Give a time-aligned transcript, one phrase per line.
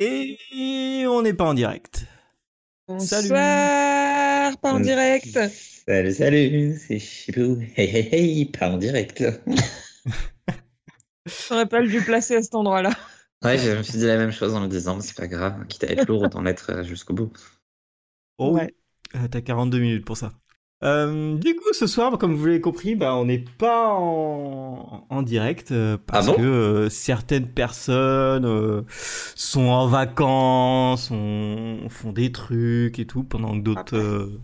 [0.00, 2.06] Et on n'est pas en direct.
[2.88, 5.38] Bonsoir, pas en direct.
[5.86, 7.58] Salut, salut, c'est Chipou.
[7.76, 9.22] Hey, hey, hey, pas en direct.
[11.48, 12.90] J'aurais pas dû placer à cet endroit-là.
[13.42, 15.66] Ouais, je me suis dit la même chose en me disant, mais c'est pas grave,
[15.68, 17.32] quitte à être lourd, autant l'être euh, jusqu'au bout.
[18.38, 18.74] Oh ouais.
[19.14, 20.32] Euh, T'as 42 minutes pour ça.
[20.84, 25.22] Euh, du coup, ce soir, comme vous l'avez compris, bah, on n'est pas en, en
[25.22, 28.84] direct euh, parce Ah bon que euh, certaines personnes
[29.34, 34.40] sont en vacances, on, font des trucs et tout, pendant que d'autres euh,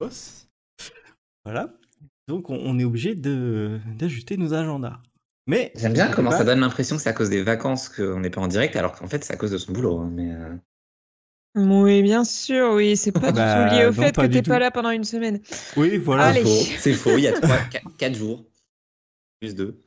[0.00, 0.48] bossent.
[1.44, 1.70] Voilà.
[2.28, 4.98] Donc, on, on est obligé d'ajuster nos agendas.
[5.46, 8.30] Mais J'aime bien comment ça donne l'impression que c'est à cause des vacances qu'on n'est
[8.30, 9.98] pas en direct, alors qu'en fait c'est à cause de son boulot.
[9.98, 10.30] hein, Mais
[11.56, 14.42] Oui, bien sûr, oui, c'est pas du Bah, tout lié au non, fait que t'es
[14.42, 15.40] pas là pendant une semaine.
[15.76, 16.32] Oui, voilà.
[16.78, 17.58] C'est faux, il y a 3,
[17.98, 18.44] 4, jours,
[19.40, 19.80] plus 2,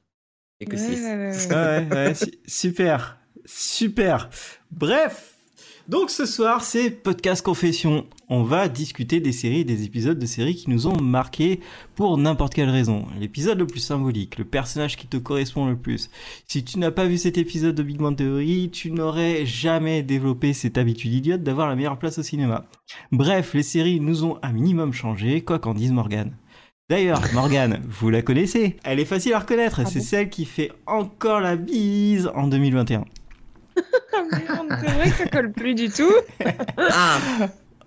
[0.59, 1.03] et que Ouais, 6.
[1.03, 1.55] ouais, ouais, ouais.
[1.55, 4.29] Ouais, ouais, su- super, super.
[4.71, 5.36] Bref,
[5.87, 8.05] donc ce soir c'est podcast confession.
[8.29, 11.61] On va discuter des séries, et des épisodes de séries qui nous ont marqués
[11.95, 13.05] pour n'importe quelle raison.
[13.19, 16.09] L'épisode le plus symbolique, le personnage qui te correspond le plus.
[16.45, 20.51] Si tu n'as pas vu cet épisode de Big Bang Theory, tu n'aurais jamais développé
[20.51, 22.65] cette habitude idiote d'avoir la meilleure place au cinéma.
[23.13, 26.35] Bref, les séries nous ont un minimum changé, quoi qu'en dise Morgane.
[26.89, 30.05] D'ailleurs, Morgane, vous la connaissez Elle est facile à reconnaître, Ah c'est bon?
[30.05, 33.03] celle qui fait encore la bise en 2021.
[34.11, 36.11] C'est vrai que ça colle plus du tout.
[36.77, 37.17] Ah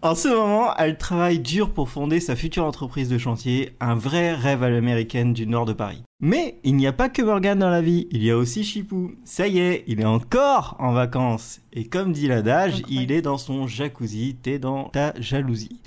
[0.03, 4.33] En ce moment, elle travaille dur pour fonder sa future entreprise de chantier, un vrai
[4.35, 6.03] rêve à l'américaine du nord de Paris.
[6.23, 9.12] Mais il n'y a pas que Morgane dans la vie, il y a aussi Chipou.
[9.25, 11.61] Ça y est, il est encore en vacances.
[11.75, 12.93] Et comme dit l'adage, Incroyable.
[13.03, 15.83] il est dans son jacuzzi, t'es dans ta jalousie.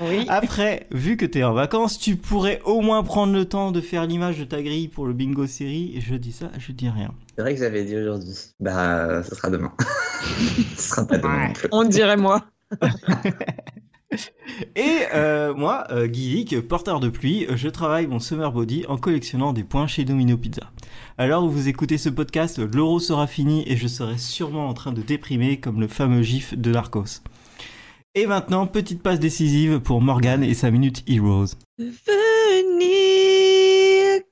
[0.00, 0.26] Oui.
[0.28, 4.06] Après, vu que t'es en vacances, tu pourrais au moins prendre le temps de faire
[4.06, 5.92] l'image de ta grille pour le bingo série.
[5.96, 7.12] Et je dis ça, je dis rien.
[7.34, 8.34] C'est vrai que j'avais dit aujourd'hui.
[8.60, 9.72] Bah, ce sera demain.
[10.76, 11.68] ce sera pas demain non plus.
[11.72, 12.44] On dirait moi.
[14.76, 19.52] Et euh, moi, euh, Guilic, porteur de pluie, je travaille mon summer body en collectionnant
[19.52, 20.70] des points chez Domino Pizza.
[21.18, 24.92] Alors où vous écoutez ce podcast, l'euro sera fini et je serai sûrement en train
[24.92, 27.22] de déprimer comme le fameux gif de Narcos.
[28.18, 31.48] Et maintenant, petite passe décisive pour Morgane et sa minute Heroes.
[31.78, 31.92] Devenir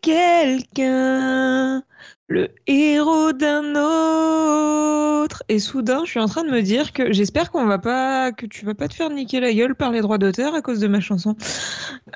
[0.01, 1.83] quelqu'un,
[2.27, 5.43] le héros d'un autre.
[5.51, 8.47] Et soudain, je suis en train de me dire que j'espère qu'on va pas, que
[8.47, 10.89] tu vas pas te faire niquer la gueule par les droits d'auteur à cause de
[10.89, 11.37] ma chanson.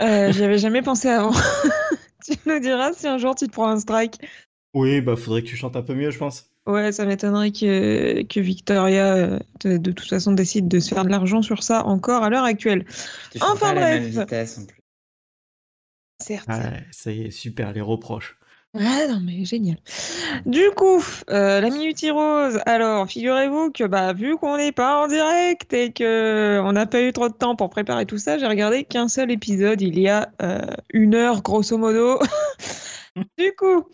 [0.01, 1.35] Euh, J'y avais jamais pensé avant.
[2.25, 4.15] tu nous diras si un jour tu te prends un strike.
[4.73, 6.51] Oui, bah faudrait que tu chantes un peu mieux, je pense.
[6.69, 11.07] Ouais, ça m'étonnerait que, que Victoria, euh, de, de toute façon, décide de se faire
[11.07, 12.85] de l'argent sur ça encore à l'heure actuelle.
[13.41, 14.25] Enfin, pas à la même bref.
[14.25, 14.83] vitesse en plus.
[16.21, 16.51] Certes.
[16.91, 18.39] Ça y est, super, les reproches.
[18.75, 19.79] Ah non, mais génial.
[20.45, 22.61] Du coup, euh, la Minute Rose.
[22.67, 27.01] Alors, figurez-vous que bah, vu qu'on n'est pas en direct et que on n'a pas
[27.01, 30.09] eu trop de temps pour préparer tout ça, j'ai regardé qu'un seul épisode il y
[30.09, 32.19] a euh, une heure, grosso modo.
[33.39, 33.87] du coup,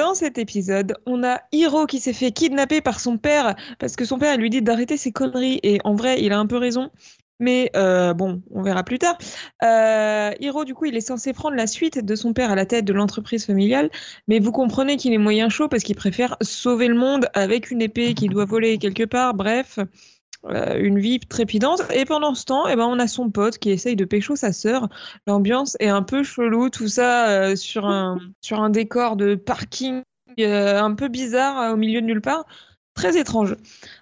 [0.00, 4.06] dans cet épisode, on a Hiro qui s'est fait kidnapper par son père parce que
[4.06, 6.90] son père lui dit d'arrêter ses conneries et en vrai, il a un peu raison.
[7.38, 9.18] Mais euh, bon, on verra plus tard.
[9.62, 12.64] Euh, Hiro, du coup, il est censé prendre la suite de son père à la
[12.64, 13.90] tête de l'entreprise familiale.
[14.26, 17.82] Mais vous comprenez qu'il est moyen chaud parce qu'il préfère sauver le monde avec une
[17.82, 19.34] épée qu'il doit voler quelque part.
[19.34, 19.78] Bref,
[20.46, 21.82] euh, une vie trépidante.
[21.92, 24.52] Et pendant ce temps, eh ben, on a son pote qui essaye de pécho sa
[24.52, 24.88] sœur.
[25.26, 30.02] L'ambiance est un peu chelou, tout ça euh, sur, un, sur un décor de parking
[30.38, 32.46] euh, un peu bizarre au milieu de nulle part.
[32.94, 33.56] Très étrange.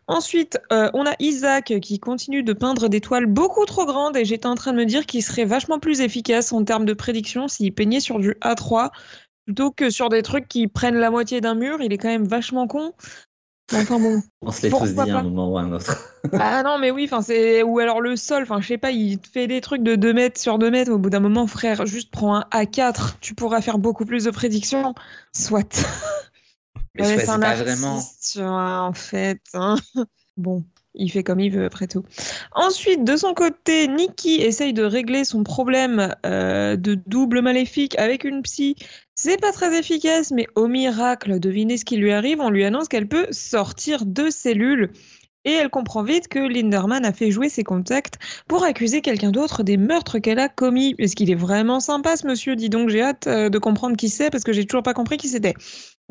[0.07, 4.47] Ensuite, on a Isaac qui continue de peindre des toiles beaucoup trop grandes et j'étais
[4.47, 7.73] en train de me dire qu'il serait vachement plus efficace en termes de prédiction s'il
[7.73, 8.91] peignait sur du A3
[9.45, 11.81] plutôt que sur des trucs qui prennent la moitié d'un mur.
[11.81, 12.93] Il est quand même vachement con.
[13.73, 14.23] Mais Enfin bon.
[14.43, 16.15] On se l'est tous dit à un moment ou à un autre.
[16.33, 19.19] Ah non, mais oui, enfin c'est ou alors le sol, enfin je sais pas, il
[19.19, 20.91] te fait des trucs de 2 mètres sur 2 mètres.
[20.93, 24.31] Au bout d'un moment, frère, juste prends un A4, tu pourras faire beaucoup plus de
[24.31, 24.95] prédictions.
[25.33, 25.85] Soit.
[26.95, 28.03] Mais Ouais, c'est un pas artiste, vraiment.
[28.33, 29.41] tu vois, en fait.
[29.55, 29.77] hein.
[30.37, 30.65] Bon,
[30.99, 32.05] il fait comme il veut après tout.
[32.53, 38.25] Ensuite, de son côté, Nikki essaye de régler son problème euh, de double maléfique avec
[38.25, 38.77] une psy.
[39.15, 42.89] C'est pas très efficace, mais au miracle, devinez ce qui lui arrive, on lui annonce
[42.89, 44.93] qu'elle peut sortir de cellules.
[45.45, 48.19] Et elle comprend vite que Linderman a fait jouer ses contacts
[48.49, 50.95] pour accuser quelqu'un d'autre des meurtres qu'elle a commis.
[50.99, 52.55] Est-ce qu'il est vraiment sympa ce monsieur?
[52.57, 55.17] Dis donc, j'ai hâte euh, de comprendre qui c'est parce que j'ai toujours pas compris
[55.17, 55.55] qui c'était.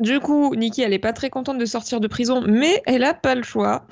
[0.00, 3.14] Du coup, Nikki, elle est pas très contente de sortir de prison, mais elle a
[3.14, 3.86] pas le choix.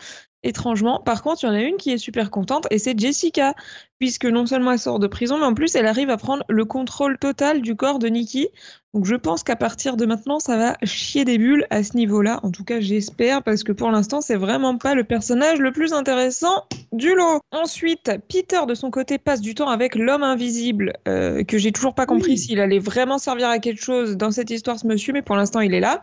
[0.47, 1.01] Étrangement.
[1.01, 3.55] Par contre, il y en a une qui est super contente et c'est Jessica,
[3.99, 6.65] puisque non seulement elle sort de prison, mais en plus elle arrive à prendre le
[6.65, 8.49] contrôle total du corps de Nikki.
[8.95, 12.41] Donc je pense qu'à partir de maintenant, ça va chier des bulles à ce niveau-là.
[12.43, 15.93] En tout cas, j'espère, parce que pour l'instant, c'est vraiment pas le personnage le plus
[15.93, 17.41] intéressant du lot.
[17.53, 21.95] Ensuite, Peter, de son côté, passe du temps avec l'homme invisible, euh, que j'ai toujours
[21.95, 22.39] pas compris Oui.
[22.39, 25.61] s'il allait vraiment servir à quelque chose dans cette histoire, ce monsieur, mais pour l'instant,
[25.61, 26.03] il est là.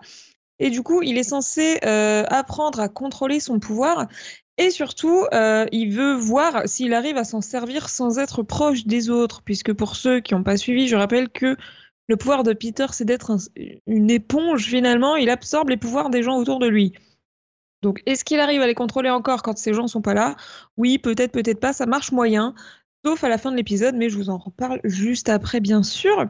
[0.59, 4.07] Et du coup, il est censé euh, apprendre à contrôler son pouvoir.
[4.57, 9.09] Et surtout, euh, il veut voir s'il arrive à s'en servir sans être proche des
[9.09, 9.41] autres.
[9.43, 11.57] Puisque pour ceux qui n'ont pas suivi, je rappelle que
[12.07, 13.37] le pouvoir de Peter, c'est d'être un-
[13.87, 15.15] une éponge finalement.
[15.15, 16.93] Il absorbe les pouvoirs des gens autour de lui.
[17.81, 20.35] Donc, est-ce qu'il arrive à les contrôler encore quand ces gens sont pas là?
[20.77, 21.73] Oui, peut-être, peut-être pas.
[21.73, 22.55] Ça marche moyen.
[23.05, 26.25] Sauf à la fin de l'épisode, mais je vous en reparle juste après, bien sûr.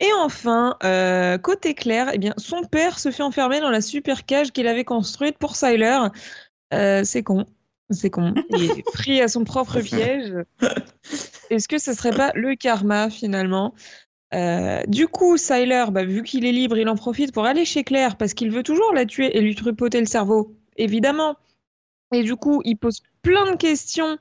[0.00, 4.26] Et enfin, euh, côté Claire, eh bien, son père se fait enfermer dans la super
[4.26, 5.98] cage qu'il avait construite pour Syler.
[6.74, 7.46] Euh, c'est con.
[7.90, 8.34] C'est con.
[8.50, 10.34] Il est pris à son propre piège.
[11.50, 13.74] Est-ce que ce serait pas le karma finalement?
[14.34, 17.84] Euh, Du coup, Syler, bah, vu qu'il est libre, il en profite pour aller chez
[17.84, 21.36] Claire parce qu'il veut toujours la tuer et lui tripoter le cerveau, évidemment.
[22.12, 24.18] Et du coup, il pose plein de questions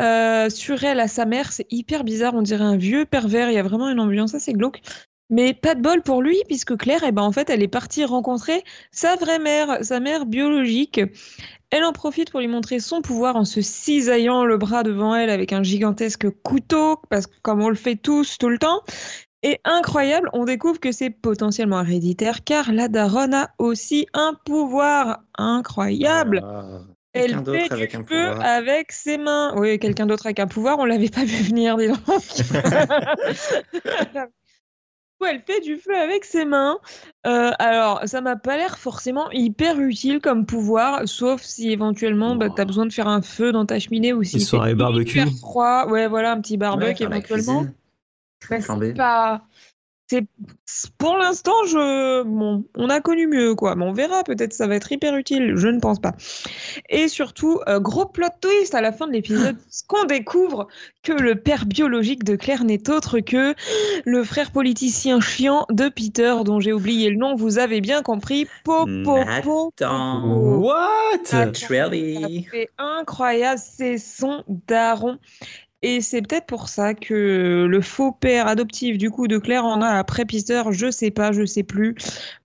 [0.00, 1.52] euh, sur elle à sa mère.
[1.52, 3.50] C'est hyper bizarre, on dirait un vieux pervers.
[3.50, 4.80] Il y a vraiment une ambiance assez glauque.
[5.30, 8.04] Mais pas de bol pour lui, puisque Claire, eh ben, en fait, elle est partie
[8.04, 11.00] rencontrer sa vraie mère, sa mère biologique.
[11.70, 15.30] Elle en profite pour lui montrer son pouvoir en se cisaillant le bras devant elle
[15.30, 18.82] avec un gigantesque couteau, parce que comme on le fait tous tout le temps.
[19.42, 25.22] Et incroyable, on découvre que c'est potentiellement héréditaire, car la daronne a aussi un pouvoir
[25.36, 26.42] incroyable.
[26.44, 26.82] Ah,
[27.14, 28.40] Quelqu'un d'autre fait avec du un feu pouvoir.
[28.46, 29.52] avec ses mains.
[29.56, 31.98] Oui, quelqu'un d'autre avec un pouvoir, on l'avait pas vu venir, dis donc.
[35.20, 36.78] Ouais, Elle fait du feu avec ses mains.
[37.28, 42.48] Euh, alors, ça m'a pas l'air forcément hyper utile comme pouvoir, sauf si éventuellement bah,
[42.54, 45.20] t'as besoin de faire un feu dans ta cheminée ou si soirée barbecue.
[45.20, 45.86] hyper froid.
[45.88, 47.66] Ouais, voilà, un petit Ouais, barbecue la éventuellement.
[48.40, 48.88] Flambé.
[48.88, 49.42] c'est pas.
[50.12, 54.24] C'est pour l'instant, je bon, on a connu mieux quoi, mais on verra.
[54.24, 55.54] Peut-être ça va être hyper utile.
[55.56, 56.12] Je ne pense pas.
[56.90, 60.68] Et surtout, euh, gros plot twist à la fin de l'épisode, ce qu'on découvre
[61.02, 63.54] que le père biologique de Claire n'est autre que
[64.04, 67.34] le frère politicien chiant de Peter, dont j'ai oublié le nom.
[67.34, 68.46] Vous avez bien compris.
[68.64, 69.16] Popo.
[70.60, 71.24] What?
[72.52, 75.18] C'est incroyable, c'est son daron.
[75.82, 79.82] Et c'est peut-être pour ça que le faux père adoptif du coup de Claire en
[79.82, 81.96] a après Peter, je sais pas, je sais plus.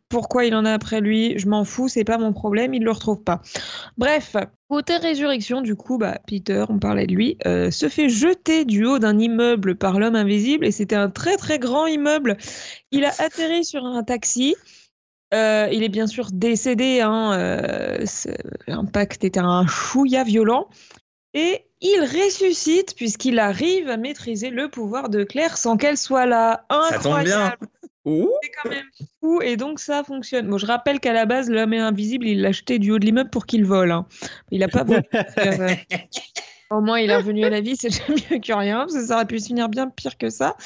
[0.10, 2.92] Pourquoi il en a après lui, je m'en fous, c'est pas mon problème, il le
[2.92, 3.42] retrouve pas.
[3.98, 4.38] Bref,
[4.70, 8.86] côté résurrection, du coup, bah, Peter, on parlait de lui, euh, se fait jeter du
[8.86, 12.38] haut d'un immeuble par l'homme invisible et c'était un très très grand immeuble.
[12.92, 14.56] Il a atterri sur un taxi.
[15.34, 18.06] Euh, il est bien sûr décédé, hein, euh,
[18.66, 20.70] l'impact était un chouïa violent.
[21.40, 26.66] Et il ressuscite puisqu'il arrive à maîtriser le pouvoir de Claire sans qu'elle soit là.
[26.90, 27.54] Ça tombe bien.
[27.54, 27.68] Incroyable,
[28.42, 28.86] c'est quand même
[29.22, 30.48] fou et donc ça fonctionne.
[30.48, 33.30] Bon, je rappelle qu'à la base, l'homme invisible, il l'a jeté du haut de l'immeuble
[33.30, 33.92] pour qu'il vole.
[33.92, 34.08] hein.
[34.50, 35.02] Il a pas volé.
[36.70, 38.96] Euh, au moins, il est revenu à la vie, c'est déjà mieux que rien, parce
[38.96, 40.58] que ça aurait pu se finir bien pire que ça.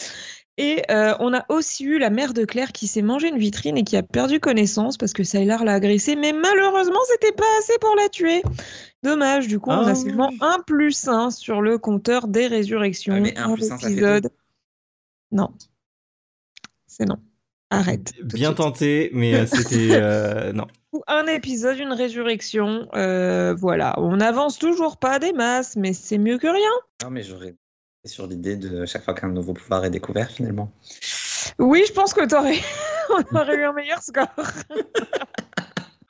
[0.58, 3.78] Et euh, on a aussi eu la mère de Claire qui s'est mangé une vitrine
[3.78, 7.74] et qui a perdu connaissance parce que Sylar l'a agressée, mais malheureusement, c'était pas assez
[7.80, 8.44] pour la tuer.
[9.02, 9.92] Dommage, du coup, on Ah.
[9.92, 13.78] a seulement un plus 1 sur le compteur des résurrections Ouais, mais un plus ça
[13.78, 14.22] fait.
[15.32, 15.50] Non.
[16.86, 17.18] C'est non.
[17.70, 18.12] Arrête.
[18.22, 20.68] Bien tenté, mais euh, c'était euh, non.
[21.08, 22.88] Un épisode, une résurrection.
[22.94, 23.96] voilà.
[23.98, 26.70] On n'avance toujours pas des masses, mais c'est mieux que rien.
[27.02, 27.56] Non, mais j'aurais
[28.06, 30.72] sur l'idée de chaque fois qu'un nouveau pouvoir est découvert finalement.
[31.60, 32.60] Oui, je pense que t'aurais...
[33.10, 34.28] on aurait eu un meilleur score.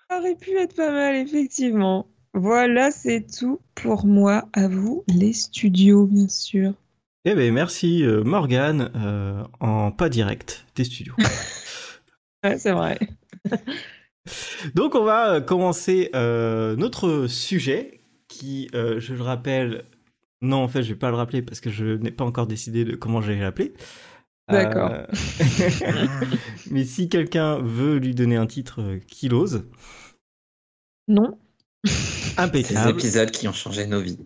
[0.10, 2.08] Ça aurait pu être pas mal, effectivement.
[2.34, 4.48] Voilà, c'est tout pour moi.
[4.54, 6.74] À vous, les studios, bien sûr.
[7.24, 11.16] Eh ben merci euh, Morgane euh, en pas direct des studios.
[12.44, 12.98] Ouais, c'est vrai.
[14.76, 19.86] Donc on va euh, commencer euh, notre sujet qui, euh, je le rappelle,
[20.42, 22.86] non en fait je vais pas le rappeler parce que je n'ai pas encore décidé
[22.86, 23.74] de comment je vais l'appeler.
[24.50, 24.92] D'accord.
[24.92, 25.06] Euh,
[26.72, 29.66] Mais si quelqu'un veut lui donner un titre euh, qu'il ose,
[31.08, 31.38] Non.
[32.38, 32.92] Impeccable.
[32.92, 34.20] épisodes qui ont changé nos vies.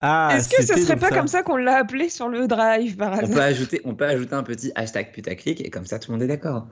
[0.00, 3.12] Ah, Est-ce que ce serait pas comme ça qu'on l'a appelé sur le drive par
[3.12, 6.10] On hasard peut ajouter, on peut ajouter un petit hashtag putaclic et comme ça tout
[6.10, 6.68] le monde est d'accord.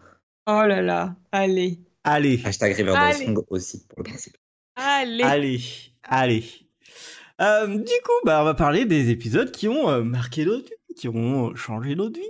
[0.47, 1.81] Oh là là, allez.
[2.05, 3.25] Allez, Hashtag Riverdale Allez.
[3.25, 4.37] Song aussi pour le principe.
[4.77, 5.23] Allez.
[5.23, 5.61] allez,
[6.03, 6.45] allez.
[7.41, 10.95] Euh, du coup, bah, on va parler des épisodes qui ont euh, marqué notre vie,
[10.97, 12.27] qui ont changé notre vie.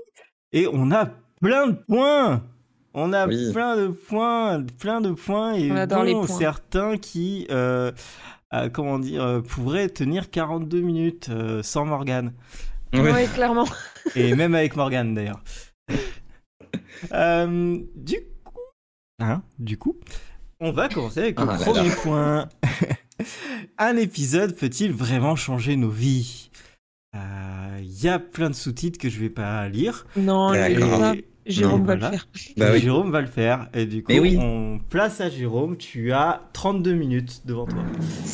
[0.52, 1.06] Et on a
[1.40, 2.42] plein de points.
[2.94, 3.52] On a Oui.
[3.52, 6.38] plein de points, plein de points, et On adore les dont points.
[6.38, 7.90] certains qui, euh,
[8.54, 12.32] euh, comment dire, euh, pourrait tenir 42 minutes euh, sans Morgane.
[12.94, 13.66] Ouais, clairement.
[14.14, 15.42] Et même avec Morgane d'ailleurs.
[17.12, 18.60] Euh, du coup,
[19.18, 19.96] hein, du coup,
[20.64, 21.94] on va commencer avec le Ah premier là.
[22.02, 22.48] point.
[23.78, 26.50] Un épisode peut-il vraiment changer nos vies?
[27.14, 30.06] Il y a plein de sous-titres que je vais pas lire.
[30.16, 32.10] Non, Et- Jérôme Non, va voilà.
[32.10, 32.28] le faire.
[32.56, 32.80] Bah oui.
[32.80, 33.68] Jérôme va le faire.
[33.74, 34.38] Et du coup, oui.
[34.40, 35.76] on place à Jérôme.
[35.76, 37.82] Tu as 32 minutes devant toi.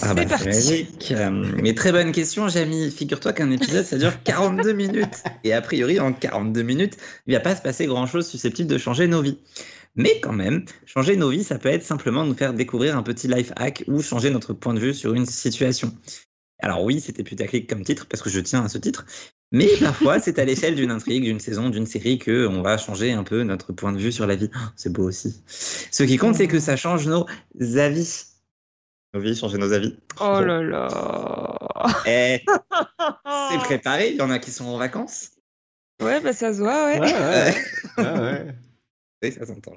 [0.03, 0.87] Ah bah, parti.
[1.11, 2.89] Euh, Mais très bonne question, Jamie.
[2.93, 5.25] Figure-toi qu'un épisode, ça dure 42 minutes.
[5.43, 9.09] Et a priori, en 42 minutes, il va pas se passer grand-chose susceptible de changer
[9.09, 9.39] nos vies.
[9.97, 13.29] Mais quand même, changer nos vies, ça peut être simplement nous faire découvrir un petit
[13.29, 15.93] life hack ou changer notre point de vue sur une situation.
[16.63, 19.07] Alors oui, c'était putaclic comme titre, parce que je tiens à ce titre.
[19.53, 23.13] Mais parfois, c'est à l'échelle d'une intrigue, d'une saison, d'une série que on va changer
[23.13, 24.51] un peu notre point de vue sur la vie.
[24.55, 25.43] Oh, C'est beau aussi.
[25.47, 27.27] Ce qui compte, c'est que ça change nos
[27.77, 28.25] avis.
[29.13, 29.97] Nos vies, changer nos avis.
[30.21, 31.57] Oh là là.
[32.07, 32.45] Eh,
[33.51, 35.31] c'est préparé, il y en a qui sont en vacances.
[36.01, 37.01] Ouais, bah ça se voit, ouais.
[37.01, 37.55] Ouais, ouais.
[37.99, 38.55] ouais, ouais.
[39.23, 39.77] Oui, ça s'entend.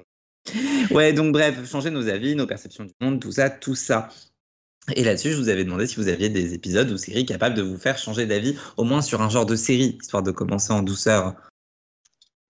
[0.90, 4.08] Ouais, donc bref, changer nos avis, nos perceptions du monde, tout ça, tout ça.
[4.94, 7.62] Et là-dessus, je vous avais demandé si vous aviez des épisodes ou séries capables de
[7.62, 10.82] vous faire changer d'avis, au moins sur un genre de série, histoire de commencer en
[10.82, 11.34] douceur.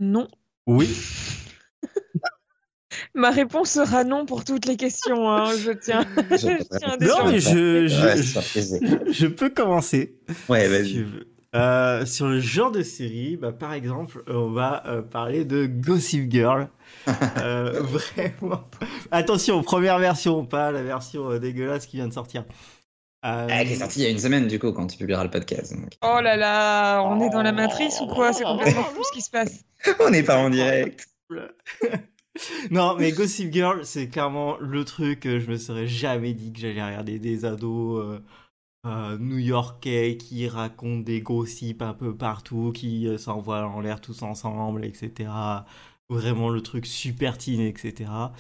[0.00, 0.26] Non.
[0.66, 0.88] Oui.
[3.14, 6.04] Ma réponse sera non pour toutes les questions, hein, je tiens.
[6.30, 8.80] je tiens Non, mais je, je, Ouais, je, surprisé.
[9.12, 10.18] je peux commencer.
[10.48, 11.04] Ouais, vas-y.
[11.54, 16.30] Euh, sur le genre de série, bah, par exemple, on va euh, parler de Gossip
[16.30, 16.68] Girl.
[17.38, 18.64] Euh, vraiment.
[19.11, 22.42] Attention, première version, pas la version euh, dégueulasse qui vient de sortir.
[23.26, 25.25] Euh, Ah, Elle est sortie il y a une semaine, du coup, quand tu publieras
[25.25, 25.75] le podcast.
[25.75, 25.90] donc.
[26.02, 28.32] Oh là là, on est dans la matrice ou quoi?
[28.32, 29.64] C'est complètement fou ce qui se passe.
[30.00, 31.06] On n'est pas en direct.
[32.70, 36.61] non, mais Gossip Girl, c'est clairement le truc que je me serais jamais dit que
[36.61, 38.20] j'allais regarder des ados
[38.84, 44.22] euh, new-yorkais qui racontent des gossips un peu partout, qui euh, s'envoient en l'air tous
[44.22, 45.30] ensemble, etc.
[46.08, 48.32] Vraiment le truc super teen, etc.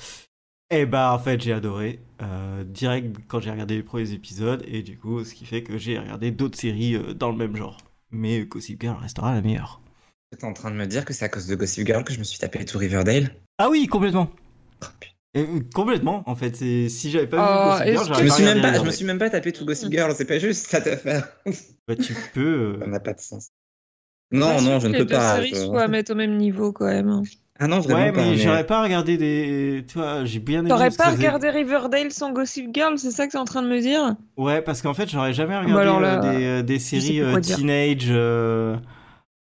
[0.70, 4.82] Et bah en fait j'ai adoré euh, direct quand j'ai regardé les premiers épisodes et
[4.82, 7.76] du coup ce qui fait que j'ai regardé d'autres séries euh, dans le même genre.
[8.10, 9.80] Mais Gossip Girl restera la meilleure.
[10.30, 12.18] T'es en train de me dire que c'est à cause de Gossip Girl que je
[12.18, 13.36] me suis tapé tout Riverdale?
[13.58, 14.30] Ah oui complètement.
[14.82, 15.13] Oh, putain.
[15.36, 16.54] Euh, complètement, en fait.
[16.56, 18.82] C'est si j'avais pas Oh, vu Gossip Girl, je me, pas suis même pas, je
[18.82, 21.28] me suis même pas tapé tout Gossip Girl, c'est pas juste cette affaire.
[21.88, 22.76] Bah, tu peux.
[22.80, 23.50] Ça euh, n'a pas de sens.
[24.30, 25.36] Non, Pas non, je ne les peux deux pas.
[25.36, 27.22] séries je- soient à mettre au même niveau quand même.
[27.58, 28.22] Ah non, vraiment Ouais, pas.
[28.22, 29.84] mais mais- j'aurais pas regardé des.
[29.86, 30.68] Tu vois, j'ai bien aimé.
[30.70, 33.80] T'aurais pas regardé Riverdale sans Gossip Girl, c'est ça que t'es en train de me
[33.80, 34.16] dire?
[34.36, 37.20] Ouais, parce qu'en fait, j'aurais jamais bah regardé alors euh, là, des, euh, des séries
[37.20, 38.76] euh, teenage euh,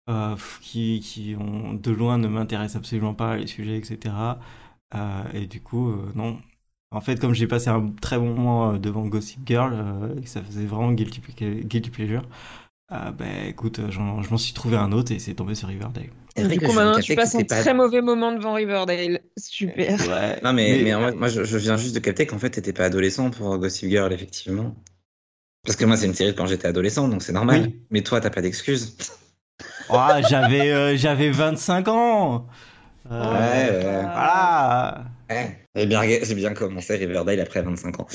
[0.09, 4.15] euh, qui, qui ont de loin ne m'intéressent absolument pas les sujets, etc.
[4.95, 6.39] Euh, et du coup, euh, non.
[6.91, 10.21] En fait, comme j'ai passé un très bon moment euh, devant Gossip Girl, euh, et
[10.21, 11.21] que ça faisait vraiment guilty,
[11.63, 12.23] guilty pleasure,
[12.91, 16.09] euh, bah écoute, j'en- je m'en suis trouvé un autre et c'est tombé sur Riverdale.
[16.35, 19.21] C'est vrai Du coup, je maintenant, tu passes un pas- très mauvais moment devant Riverdale.
[19.37, 19.99] Super.
[20.07, 20.39] Ouais.
[20.43, 22.73] Non, mais, Mais- mais, moi, moi, je, je viens juste de capter qu'en fait, t'étais
[22.73, 24.75] pas adolescent pour Gossip Girl, effectivement.
[25.63, 27.63] Parce que moi, c'est une série de quand j'étais adolescent, donc c'est normal.
[27.67, 27.81] Oui.
[27.91, 28.97] Mais toi, t'as pas d'excuses.
[29.89, 32.47] Oh, j'avais euh, j'avais 25 ans.
[33.09, 34.01] Euh, Ouais, ouais.
[34.01, 35.05] Voilà.
[35.29, 35.57] Ouais.
[35.75, 38.07] J'ai bien, rega- j'ai bien commencé Riverdale après 25 ans.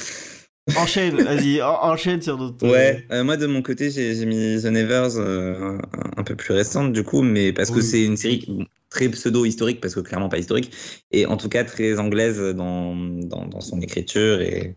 [0.76, 2.66] Enchaîne, vas-y, en- enchaîne sur d'autres.
[2.68, 6.52] Ouais, euh, moi de mon côté, j'ai mis The Nevers euh, un, un peu plus
[6.54, 10.38] récente du coup, mais parce que c'est une série très pseudo-historique, parce que clairement pas
[10.38, 10.72] historique,
[11.12, 14.76] et en tout cas très anglaise dans, dans, dans son écriture et,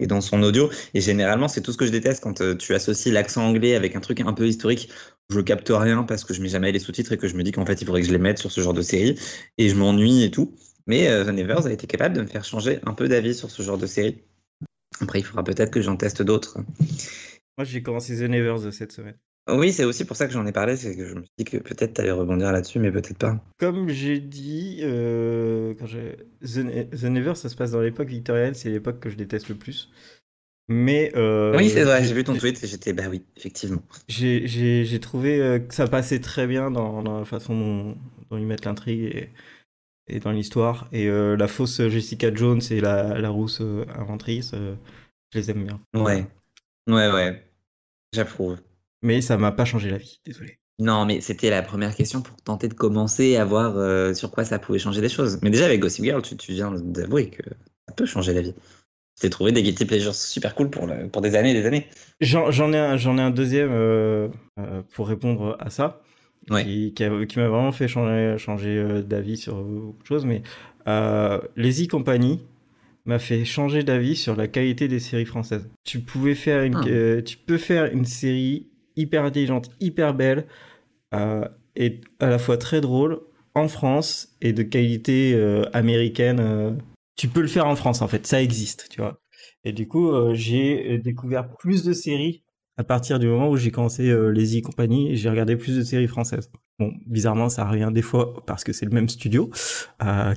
[0.00, 0.70] et dans son audio.
[0.94, 3.94] Et généralement, c'est tout ce que je déteste quand euh, tu associes l'accent anglais avec
[3.94, 4.88] un truc un peu historique.
[5.28, 7.52] Je capte rien parce que je mets jamais les sous-titres et que je me dis
[7.52, 9.16] qu'en fait il faudrait que je les mette sur ce genre de série,
[9.58, 10.54] et je m'ennuie et tout.
[10.86, 13.50] Mais euh, The Nevers a été capable de me faire changer un peu d'avis sur
[13.50, 14.24] ce genre de série.
[15.00, 16.58] Après, il faudra peut-être que j'en teste d'autres.
[17.56, 19.18] Moi, j'ai commencé The Nevers de cette semaine.
[19.48, 21.44] Oui, c'est aussi pour ça que j'en ai parlé, c'est que je me suis dit
[21.44, 23.42] que peut-être t'allais rebondir là-dessus, mais peut-être pas.
[23.58, 26.16] Comme j'ai dit, euh, quand j'ai...
[26.40, 29.48] The, Ne- The Nevers, ça se passe dans l'époque victorienne, c'est l'époque que je déteste
[29.48, 29.90] le plus.
[30.68, 31.10] Mais.
[31.16, 33.82] euh, oui, c'est vrai, j'ai vu ton tweet et j'étais, bah oui, effectivement.
[34.08, 37.96] J'ai, j'ai, j'ai trouvé euh, que ça passait très bien dans, dans la façon dont,
[38.30, 39.30] dont ils mettent l'intrigue et,
[40.08, 40.88] et dans l'histoire.
[40.92, 43.60] Et euh, la fausse Jessica Jones et la, la rousse
[43.96, 45.80] inventrice, je les aime bien.
[45.94, 46.24] Ouais,
[46.88, 47.52] ouais, ouais,
[48.12, 48.58] j'approuve.
[49.02, 50.58] Mais ça m'a pas changé la vie, désolé.
[50.78, 54.44] Non, mais c'était la première question pour tenter de commencer à voir euh, sur quoi
[54.44, 55.38] ça pouvait changer les choses.
[55.42, 57.42] Mais déjà, avec Gossip Girl, tu, tu viens d'avouer que
[57.86, 58.54] ça peut changer la vie.
[58.54, 61.66] Tu t'es trouvé des guilty pleasures super cool pour, le- pour des années et des
[61.66, 61.86] années.
[62.20, 64.28] J'en, ai, un, ai un deuxième euh,
[64.58, 66.00] euh, pour répondre à ça,
[66.48, 66.64] Ouais.
[66.64, 67.04] qui, qui,
[67.38, 70.24] m'a vraiment fait changer, changer d'avis sur beaucoup de choses.
[70.24, 70.42] Mais
[71.56, 72.40] les e Company,
[73.04, 75.68] m'a fait changer d'avis sur la qualité des séries françaises.
[75.84, 77.22] Tu pouvais faire une, Ah.
[77.22, 78.68] tu peux faire une série
[79.00, 80.46] hyper intelligente, hyper belle,
[81.14, 81.44] euh,
[81.76, 83.20] et à la fois très drôle
[83.54, 86.40] en France et de qualité euh, américaine.
[86.40, 86.72] euh.
[87.16, 89.20] Tu peux le faire en France en fait, ça existe, tu vois.
[89.64, 92.42] Et du coup, euh, j'ai découvert plus de séries
[92.76, 95.82] à partir du moment où j'ai commencé les et compagnie et j'ai regardé plus de
[95.82, 96.50] séries françaises.
[96.78, 99.50] Bon, bizarrement, ça revient des fois parce que c'est le même studio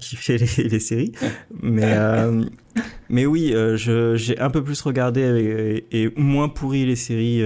[0.01, 1.13] qui fait les, séries.
[1.61, 1.95] Mais,
[3.07, 7.45] mais oui, j'ai un peu plus regardé et, et moins pourri les séries.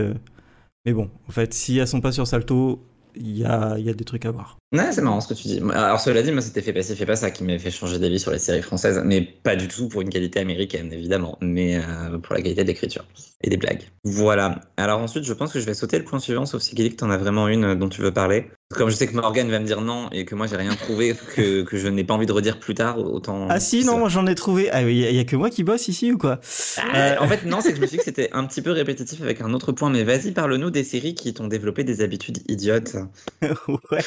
[0.88, 2.82] Mais bon, en fait, si elles sont pas sur Salto,
[3.14, 4.58] il y a, des trucs à voir.
[4.74, 5.60] Ouais, c'est marrant ce que tu dis.
[5.74, 8.22] Alors, cela dit, moi, c'était fait passer, fait pas ça qui m'a fait changer d'avis
[8.22, 12.20] sur les séries françaises, mais pas du tout pour une qualité américaine, évidemment, mais euh,
[12.20, 13.04] pour la qualité d'écriture
[13.42, 13.84] et des blagues.
[14.06, 14.62] Voilà.
[14.78, 17.10] Alors, ensuite, je pense que je vais sauter le point suivant, sauf si que t'en
[17.10, 18.50] as vraiment une euh, dont tu veux parler.
[18.70, 21.16] Comme je sais que Morgan va me dire non et que moi, j'ai rien trouvé
[21.36, 23.48] que, que je n'ai pas envie de redire plus tard, autant.
[23.50, 24.70] Ah si, non, moi j'en ai trouvé.
[24.72, 26.42] Ah, il y, a- il y a que moi qui bosse ici ou quoi?
[26.78, 28.72] Ah, En fait, non, c'est que je me suis dit que c'était un petit peu
[28.72, 32.40] répétitif avec un autre point, mais vas-y, parle-nous des séries qui t'ont développé des habitudes
[32.50, 32.98] idiotes.
[33.42, 34.02] ouais.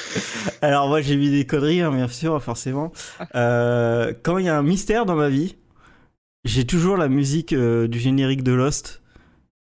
[0.60, 2.92] Alors moi j'ai vu des conneries, hein, bien sûr, forcément.
[3.34, 5.56] Euh, quand il y a un mystère dans ma vie,
[6.44, 8.99] j'ai toujours la musique euh, du générique de Lost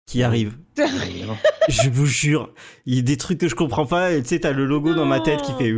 [0.06, 0.56] qui arrive.
[0.78, 1.36] Évidemment.
[1.68, 2.52] Je vous jure,
[2.86, 4.94] il y a des trucs que je comprends pas et tu sais t'as le logo
[4.94, 5.72] dans ma tête qui fait.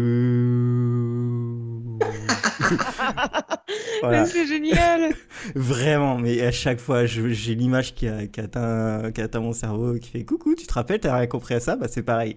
[4.02, 4.22] voilà.
[4.22, 5.12] Mais c'est génial.
[5.54, 10.10] Vraiment, mais à chaque fois, je- j'ai l'image qui, atteint, qui atteint mon cerveau, qui
[10.10, 11.76] fait coucou, tu te rappelles, t'as rien compris à ça?
[11.76, 12.34] Bah c'est pareil.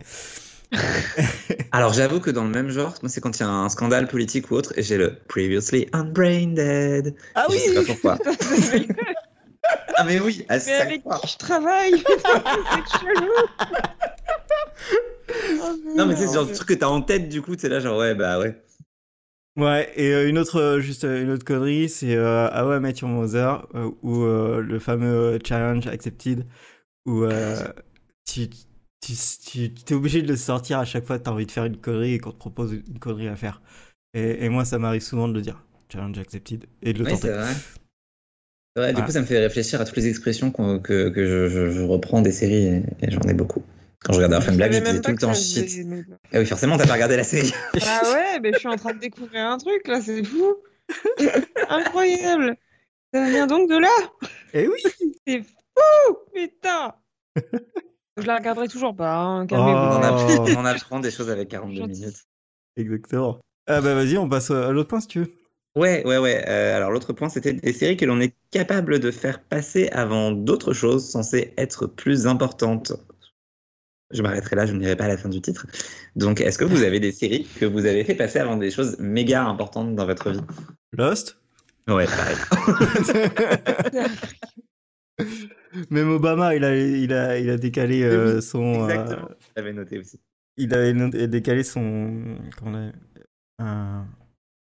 [1.72, 4.08] Alors j'avoue que dans le même genre, moi c'est quand il y a un scandale
[4.08, 7.16] politique ou autre, et j'ai le Previously Unbrain Dead.
[7.34, 8.18] Ah Je oui sais pas pourquoi.
[9.98, 11.20] Ah mais oui, à Mais avec fois.
[11.20, 11.94] qui je travaille?
[12.04, 13.32] C'est chelou
[15.62, 17.80] Oh, Non mais c'est genre le truc que t'as en tête du coup, c'est là
[17.80, 18.60] genre ouais bah ouais.
[19.58, 22.94] Ouais, et euh, une autre, euh, juste euh, une autre connerie, c'est euh, I Met
[23.02, 26.48] Your Mother, euh, euh, le fameux challenge accepted,
[27.06, 27.58] où euh,
[28.26, 29.14] tu, tu,
[29.46, 31.66] tu, tu es obligé de le sortir à chaque fois que t'as envie de faire
[31.66, 33.62] une connerie et qu'on te propose une connerie à faire.
[34.14, 35.62] Et, et moi, ça m'arrive souvent de le dire,
[35.92, 37.54] challenge accepted, et de le c'est tenter.
[38.76, 39.06] Vrai, du Ah.
[39.06, 41.82] coup ça me fait réfléchir à toutes les expressions qu'on- que, que je, je- je
[41.82, 43.64] reprends des séries et, et j'en ai beaucoup.
[44.04, 45.70] Quand je regardais Orphan Je Black, je disais tout le temps shit.
[46.34, 47.52] Ah oui forcément t'as pas regardé la série.
[47.86, 50.56] Ah ouais, mais je suis en train de découvrir un truc là, c'est fou.
[51.70, 52.56] Incroyable.
[53.14, 53.90] Ça vient donc de là.
[54.54, 54.80] Et oui
[55.28, 56.94] C'est fou, putain.
[58.18, 59.78] Je la regarderai toujours pas, hein, calmez-vous.
[59.78, 60.04] On, Oh.
[60.04, 62.00] apprend, on apprend des choses avec 42 Gentil.
[62.02, 62.18] minutes.
[62.78, 63.40] Exactement.
[63.68, 65.32] Ah bah vas-y, on passe à l'autre point si tu veux.
[65.76, 66.44] Ouais, ouais, ouais.
[66.48, 70.32] Euh, alors l'autre point, c'était des séries que l'on est capable de faire passer avant
[70.32, 72.94] d'autres choses censées être plus importantes.
[74.12, 75.68] Je m'arrêterai là, je n'irai pas à la fin du titre.
[76.16, 78.98] Donc, est-ce que vous avez des séries que vous avez fait passer avant des choses
[79.00, 80.42] méga importantes dans votre vie?
[80.94, 81.38] Lost?
[81.88, 82.36] Ouais, pareil.
[85.92, 88.84] Même Obama, il a, il a, il a décalé euh, Oui, son...
[88.84, 89.30] euh, Exactement.
[89.56, 90.20] J'avais noté aussi.
[90.58, 92.38] il a no- décalé son...
[92.58, 94.08] Comment on a- un...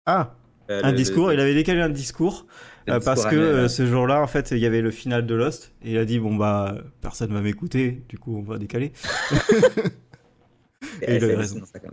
[0.06, 0.36] Ah
[0.70, 2.48] Euh, Un le- discours, le- il avait décalé un discours
[2.90, 5.74] euh, parce que euh, ce jour-là, en fait, il y avait le final de Lost
[5.84, 8.92] et il a dit bon bah personne va m'écouter, du coup on va décaler.
[11.02, 11.38] Et il avait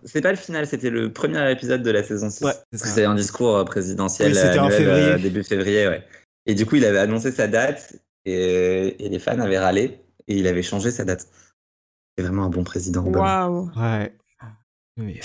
[0.04, 2.44] c'est- pas le final, c'était le premier épisode de la saison 6.
[2.44, 5.18] Ouais, C'était un discours présidentiel Oui, c'était en annuel, février.
[5.22, 6.04] début février, ouais.
[6.46, 10.36] Et du coup, il avait annoncé sa date et, et les fans avaient râlé et
[10.36, 11.26] il avait changé sa date.
[12.16, 13.06] C'est vraiment un bon président.
[13.06, 13.48] Obama.
[13.48, 13.70] Waouh.
[13.76, 14.14] Ouais.
[14.98, 15.20] Oui.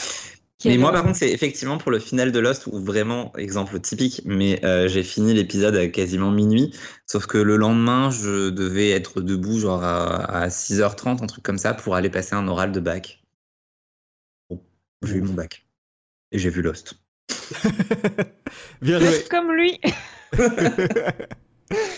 [0.65, 4.21] Mais moi, par contre, c'est effectivement pour le final de Lost où vraiment, exemple typique,
[4.25, 6.73] mais euh, j'ai fini l'épisode à quasiment minuit.
[7.05, 11.59] Sauf que le lendemain, je devais être debout, genre à, à 6h30, un truc comme
[11.59, 13.21] ça, pour aller passer un oral de bac.
[14.49, 14.59] Bon,
[15.03, 15.65] j'ai eu mon bac.
[16.31, 16.95] Et j'ai vu Lost.
[18.81, 19.23] Bien joué.
[19.29, 19.79] Comme lui.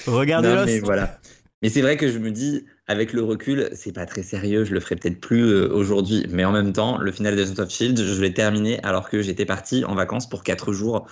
[0.05, 0.65] Regardez Non, Lost.
[0.67, 1.19] mais voilà.
[1.61, 4.73] Mais c'est vrai que je me dis, avec le recul, c'est pas très sérieux, je
[4.73, 6.25] le ferai peut-être plus euh, aujourd'hui.
[6.29, 9.21] Mais en même temps, le final de Agents of Shield, je l'ai terminé alors que
[9.21, 11.05] j'étais parti en vacances pour 4 jours.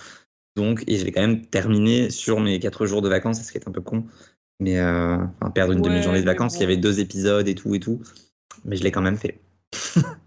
[0.56, 3.58] Donc, et je l'ai quand même terminé sur mes 4 jours de vacances, ce qui
[3.58, 4.06] est un peu con.
[4.60, 6.60] Mais euh, enfin, perdre une Ouais, demi-journée de vacances, bon.
[6.60, 8.02] il y avait deux épisodes et tout et tout.
[8.64, 9.40] Mais je l'ai quand même fait.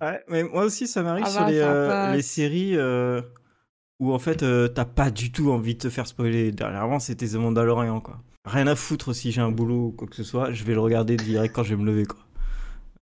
[0.01, 3.21] Ouais, mais moi aussi, ça m'arrive Ah sur les, euh, les séries euh,
[4.01, 6.51] où en fait euh, t'as pas du tout envie de te faire spoiler.
[6.51, 8.19] Dernièrement, c'était The Mandalorian, quoi.
[8.43, 10.79] Rien à foutre si j'ai un boulot ou quoi que ce soit, je vais le
[10.79, 12.19] regarder direct quand je vais me lever, quoi.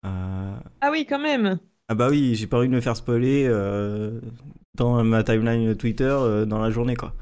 [0.06, 1.58] Euh, Ah oui, quand même.
[1.88, 4.20] Ah bah oui, j'ai pas envie de me faire spoiler euh,
[4.76, 7.14] dans ma timeline Twitter dans la journée, quoi.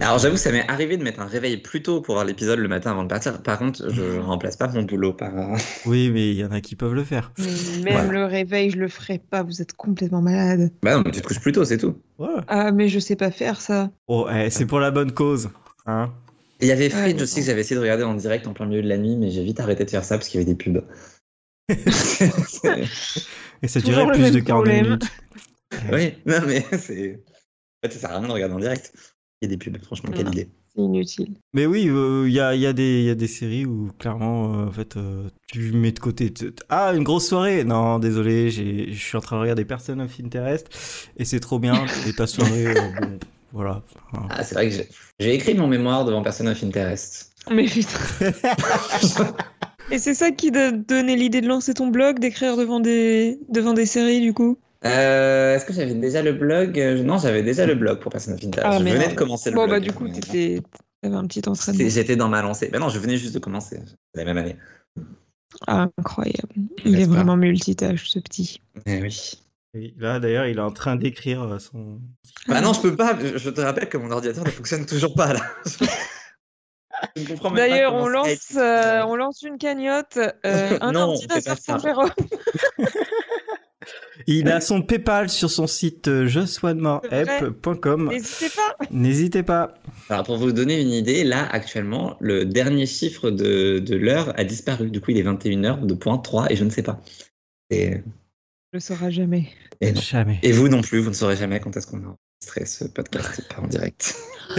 [0.00, 2.68] Alors j'avoue, ça m'est arrivé de mettre un réveil plus tôt pour voir l'épisode le
[2.68, 3.42] matin avant de partir.
[3.42, 5.32] Par contre, je remplace pas mon boulot par.
[5.86, 7.32] Oui, mais il y en a qui peuvent le faire.
[7.38, 7.44] Mais
[7.84, 8.12] même Voilà.
[8.12, 9.42] le réveil, je le ferai pas.
[9.42, 10.70] Vous êtes complètement malade.
[10.82, 11.96] Bah non, mais tu te couches plus tôt, c'est tout.
[12.18, 12.28] Ouais.
[12.48, 13.90] Ah, mais je sais pas faire ça.
[14.08, 15.50] Oh, eh, c'est pour la bonne cause,
[15.86, 16.12] hein.
[16.60, 18.64] Il y avait Fringe Ouais, aussi que j'avais essayé de regarder en direct en plein
[18.64, 20.50] milieu de la nuit, mais j'ai vite arrêté de faire ça parce qu'il y avait
[20.50, 20.82] des pubs.
[23.62, 24.84] Et ça durait plus de 42 problème.
[24.84, 25.10] minutes.
[25.92, 27.20] oui, non mais c'est.
[27.84, 28.92] En fait, ça sert à rien de regarder en direct.
[29.42, 30.48] Il y a des pubs, franchement, quelle idée.
[30.74, 31.34] C'est inutile.
[31.52, 34.66] Mais oui, il y, a, y, a des- y a des séries où clairement, euh,
[34.66, 36.32] en fait, euh, tu mets de côté.
[36.70, 40.10] Ah, une grosse soirée Non, désolé, j'ai- je suis en train de regarder Person of
[40.22, 40.68] Interest
[41.18, 41.84] et c'est trop bien.
[42.08, 43.18] Et ta soirée, euh, bon,
[43.52, 43.82] voilà.
[44.12, 44.74] Enfin, Ah, c'est vrai que
[45.20, 47.32] j'ai- écrit mon mémoire devant Person of Interest.
[47.50, 47.98] Mais putain.
[49.92, 53.72] Et c'est ça qui t'a donné l'idée de lancer ton blog, d'écrire devant des, devant
[53.72, 54.58] des séries, du coup?
[54.84, 56.78] Euh, Est-ce que j'avais déjà le blog?
[56.78, 58.66] Euh, Non, j'avais déjà le blog pour Person of Interest.
[58.70, 59.12] Ah, je venais merde.
[59.12, 59.80] de commencer le Bon, blog.
[59.80, 60.62] bah, du coup, t'étais-
[61.02, 61.88] t'avais un petit entraînement.
[61.88, 62.68] J'étais dans ma lancée.
[62.68, 63.80] Ben non, je venais juste de commencer.
[64.14, 64.56] C'est la même année.
[65.66, 66.54] Ah, incroyable.
[66.84, 68.60] Il est vraiment multitâche, ce petit.
[68.84, 69.40] Eh oui.
[69.74, 72.00] et là, d'ailleurs, il est en train d'écrire euh, son.
[72.46, 73.16] Bah non, je peux pas.
[73.18, 75.40] Je te rappelle que mon ordinateur ne fonctionne toujours pas là.
[77.54, 80.18] D'ailleurs, on lance, euh, on lance une cagnotte.
[80.46, 81.78] euh, un Non, ordi on fait pas d'Acer ça.
[81.78, 82.04] Ferro.
[84.26, 88.08] Il a son PayPal sur son site euh, josonemoreapp.com.
[88.10, 88.76] N'hésitez pas.
[88.90, 89.74] N'hésitez pas.
[90.08, 94.44] Alors, pour vous donner une idée, là, actuellement, le dernier chiffre de, de l'heure a
[94.44, 94.90] disparu.
[94.90, 97.00] Du coup, il est 21h de point 3 et je ne sais pas.
[97.70, 98.00] Et, Je
[98.74, 99.48] le saurai jamais.
[99.80, 99.94] et.
[99.94, 100.38] Jamais.
[100.42, 103.42] Et vous non plus, vous ne saurez jamais quand est-ce qu'on a enregistré ce podcast
[103.54, 104.16] pas en direct.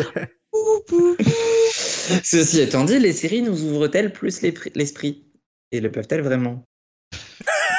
[2.23, 5.23] Ceci étant dit, les séries nous ouvrent-elles plus l'esprit- l'esprit?
[5.71, 6.63] Et le peuvent-elles vraiment?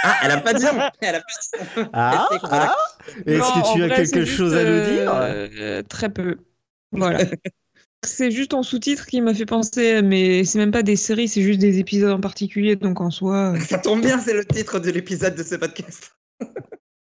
[0.02, 0.64] Ah, elle a pas dit
[1.00, 2.76] Elle a pas dit Ah, ah
[3.26, 6.36] Est-ce que tu as vrai, quelque chose juste, à nous dire euh, euh, Très peu.
[6.92, 7.18] Voilà.
[8.04, 11.42] c'est juste en sous-titre qui m'a fait penser, mais c'est même pas des séries, c'est
[11.42, 13.54] juste des épisodes en particulier, donc en soi.
[13.54, 16.12] euh, Ça tombe bien, c'est le titre de l'épisode de ce podcast.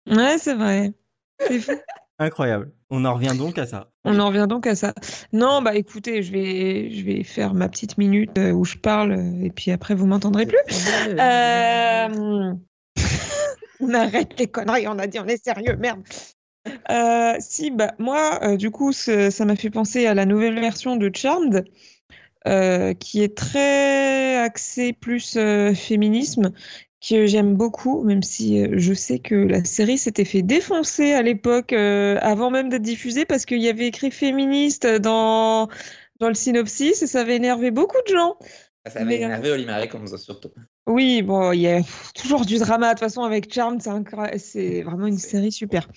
[0.09, 0.91] Ouais, c'est vrai.
[1.39, 1.73] C'est fou.
[2.17, 2.71] Incroyable.
[2.89, 3.91] On en revient donc à ça.
[4.03, 4.95] On en revient donc à ça.
[5.33, 9.13] Non, bah écoutez, je vais, je vais faire ma petite minute euh, où je parle,
[9.43, 10.57] et puis après vous m'entendrez plus.
[11.09, 12.53] Euh...
[13.79, 16.01] on arrête les conneries, on a dit on est sérieux, merde.
[16.89, 20.95] Euh, si, bah moi, euh, du coup, ça m'a fait penser à la nouvelle version
[20.95, 21.65] de Charmed,
[22.47, 25.37] euh, qui est très axée plus
[25.75, 26.51] féminisme,
[27.07, 31.73] que j'aime beaucoup, même si je sais que la série s'était fait défoncer à l'époque,
[31.73, 35.69] avant même d'être diffusée, parce qu'il y avait écrit féministe dans,
[36.19, 38.37] dans le synopsis, et ça avait énervé beaucoup de gens.
[38.85, 40.49] Ça va Mais, euh, énerver Olimar Combs surtout.
[40.89, 41.81] Oui, bon, il y a
[42.15, 42.87] toujours du drama.
[42.87, 43.81] De toute façon, avec Charmed,
[44.37, 45.87] c'est vraiment une série super.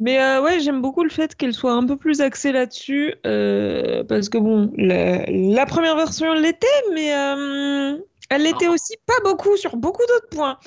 [0.00, 3.14] Mais euh, ouais, j'aime beaucoup le fait qu'elle soit un peu plus axée là-dessus.
[3.26, 7.96] euh, parce que bon, la, la première version l'était, mais euh,
[8.30, 10.58] elle l'était aussi pas beaucoup sur beaucoup d'autres points.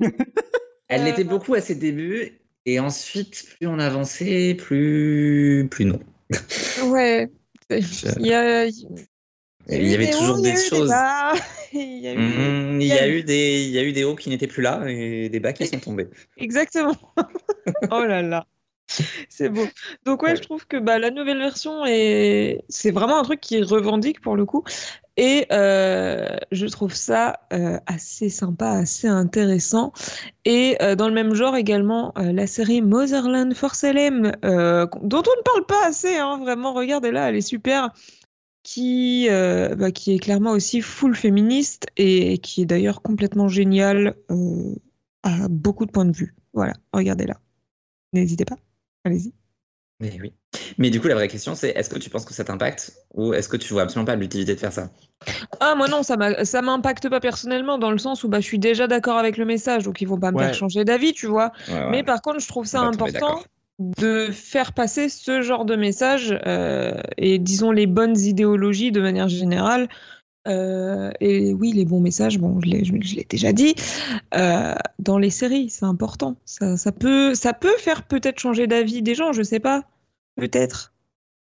[0.88, 5.98] Elle l'était beaucoup à ses débuts, et ensuite, plus on avançait, plus, plus non.
[6.84, 7.30] Ouais.
[7.70, 8.66] Il y a,
[9.68, 10.92] Il y avait toujours des choses.
[11.72, 12.14] il y a
[13.08, 15.52] eu des- il, y a eu des, hauts qui n'étaient plus là et des bas
[15.52, 16.08] qui sont tombés.
[16.36, 16.96] Exactement.
[17.90, 18.46] oh là là.
[19.30, 19.64] C'est beau.
[20.04, 20.36] Donc ouais, Ouais.
[20.36, 24.36] je trouve que bah, la nouvelle version est c'est vraiment un truc qui revendique pour
[24.36, 24.62] le coup
[25.16, 29.92] et euh, je trouve ça euh, assez sympa, assez intéressant
[30.44, 35.38] et euh, dans le même genre également la série Motherland for Salem euh, dont on
[35.38, 37.90] ne parle pas assez hein, vraiment regardez-la, elle est super
[38.64, 44.16] qui, euh, bah, qui est clairement aussi full féministe et qui est d'ailleurs complètement géniale
[44.30, 44.74] euh,
[45.22, 46.34] à beaucoup de points de vue.
[46.54, 47.38] Voilà, regardez-la.
[48.12, 48.56] N'hésitez pas,
[49.04, 49.32] allez-y.
[50.00, 50.32] Mais oui.
[50.78, 53.32] Mais du coup, la vraie question, c'est est-ce que tu penses que ça t'impacte ou
[53.32, 54.90] est-ce que tu vois absolument pas l'utilité de faire ça?
[55.60, 56.16] Ah, moi non, ça
[56.62, 59.84] m'impacte pas personnellement dans le sens où bah, je suis déjà d'accord avec le message,
[59.84, 60.44] donc ils vont pas me Ouais.
[60.46, 61.52] faire changer d'avis, tu vois.
[61.68, 61.90] Ouais, ouais.
[61.90, 63.40] Mais par contre, je trouve ça important.
[63.78, 69.28] De faire passer ce genre de message euh, et disons les bonnes idéologies de manière
[69.28, 69.88] générale.
[70.46, 73.74] Euh, et oui, les bons messages, bon, je l'ai, je, je l'ai déjà dit,
[74.34, 76.36] euh, dans les séries, c'est important.
[76.44, 79.84] Ça, ça peut, ça peut faire peut-être changer d'avis des gens, je sais pas,
[80.36, 80.92] peut-être.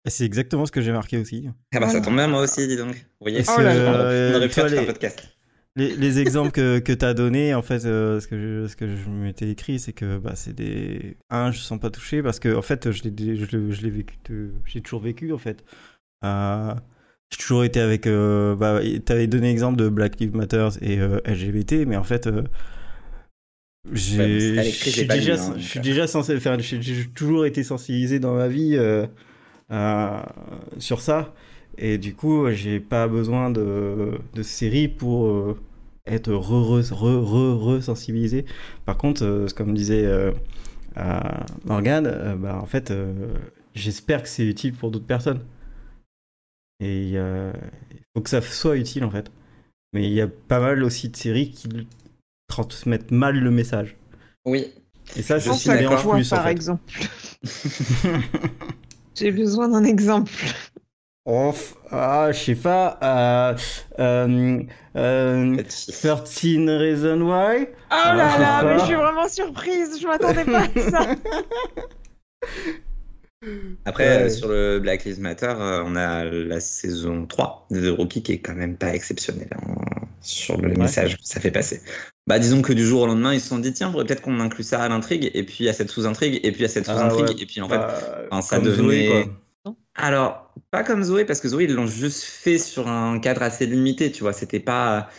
[0.08, 1.48] C'est exactement ce que j'ai marqué aussi.
[1.76, 2.96] Ah bah ça tombe bien, moi aussi, dis donc.
[2.96, 5.22] Vous voyez, Oh euh, on aurait pu faire un les- podcast.
[5.76, 8.76] Les, les exemples que, que tu as donnés, en fait, euh, ce, que je, ce
[8.76, 11.18] que je m'étais écrit, c'est que bah, c'est des.
[11.30, 14.18] Un, je ne sens pas touché parce que, en fait, je l'ai, je je vécu.
[14.66, 15.64] J'ai toujours vécu, en fait.
[16.26, 16.74] Euh,
[17.32, 18.08] j'ai toujours été avec.
[18.08, 22.28] Euh, bah, tu avais donné l'exemple de Black Lives Matter et LGBT, mais en fait.
[23.94, 24.18] j'ai,
[24.58, 25.84] Ouais, je suis déjà, hein, je suis euh.
[25.84, 26.60] déjà censé le faire.
[26.60, 28.78] J'ai, toujours été sensibilisé dans ma vie
[30.80, 31.34] sur ça.
[31.80, 35.58] Et du coup, j'ai pas besoin de, de séries pour euh,
[36.06, 38.46] être re, re, re, re, re-sensibilisé.
[38.86, 40.32] Par contre, euh, comme disait euh,
[40.98, 41.20] euh,
[41.66, 43.34] Morgane, euh, bah, en fait, euh,
[43.76, 45.42] j'espère que c'est utile pour d'autres personnes.
[46.82, 47.54] Et il
[48.16, 49.32] faut que ça soit utile en fait.
[49.94, 51.88] Mais il y a pas mal aussi de séries qui
[52.48, 53.98] transmettent mal le message.
[54.46, 54.68] Oui.
[55.16, 56.52] Et ça, Je c'est ce qui me dérange plus en par fait.
[56.52, 56.84] exemple
[59.16, 60.32] J'ai besoin d'un exemple.
[61.32, 62.98] Oh, f- ah, je sais pas.
[63.04, 63.56] Euh,
[64.00, 64.64] euh,
[64.96, 67.68] euh, 13 Reasons Why.
[67.92, 71.16] Oh là je là, mais je suis vraiment surprise, je m'attendais pas à ça.
[73.86, 74.24] Après, Ouais.
[74.24, 78.22] euh, sur le Black Lives Matter, euh, on a la saison 3 de The Rookie
[78.24, 79.76] qui est quand même pas exceptionnelle hein,
[80.22, 80.78] sur le Ouais.
[80.78, 81.82] message que ça fait passer.
[82.28, 84.40] Bah, disons que du jour au lendemain, ils se sont dit, tiens, faudrait peut-être qu'on
[84.40, 87.38] inclut ça à l'intrigue, et puis à cette sous-intrigue, et puis à cette Ah sous-intrigue,
[87.38, 87.44] ouais.
[87.44, 87.78] et puis en fait.
[88.32, 89.34] Bah, ça devenait- Zoé, quoi.
[89.96, 93.66] Alors, pas comme Zoé, parce que Zoé, ils l'ont juste fait sur un cadre assez
[93.66, 94.34] limité, tu vois.
[94.34, 95.10] C'était pas.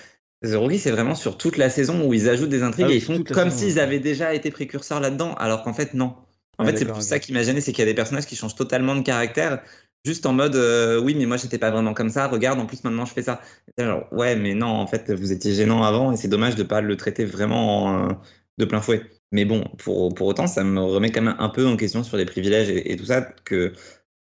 [0.44, 2.94] The Rookie, c'est vraiment sur toute la saison où ils ajoutent des intrigues Ah oui,
[2.94, 3.80] et ils font comme s'ils ouais.
[3.80, 6.16] avaient déjà été précurseurs là-dedans, alors qu'en fait, non.
[6.58, 8.26] En Ouais, fait, c'est pour ça qui m'a gêné, c'est qu'il y a des personnages
[8.26, 9.62] qui changent totalement de caractère,
[10.04, 12.82] juste en mode euh, oui, mais moi, j'étais pas vraiment comme ça, regarde, en plus,
[12.84, 13.40] maintenant, je fais ça.
[13.78, 16.80] Genre, ouais, mais non, en fait, vous étiez gênant avant et c'est dommage de pas
[16.80, 18.14] le traiter vraiment en, euh,
[18.58, 19.02] de plein fouet.
[19.32, 22.16] Mais bon, pour, pour autant, ça me remet quand même un peu en question sur
[22.16, 23.72] les privilèges et, et tout ça, que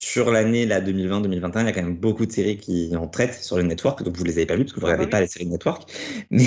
[0.03, 3.35] sur l'année là 2020-2021, il y a quand même beaucoup de séries qui en traitent
[3.43, 5.07] sur le network, donc vous les avez pas vues parce que vous Ah bah regardez
[5.07, 5.11] oui.
[5.11, 5.91] pas les séries de network.
[6.31, 6.47] Mais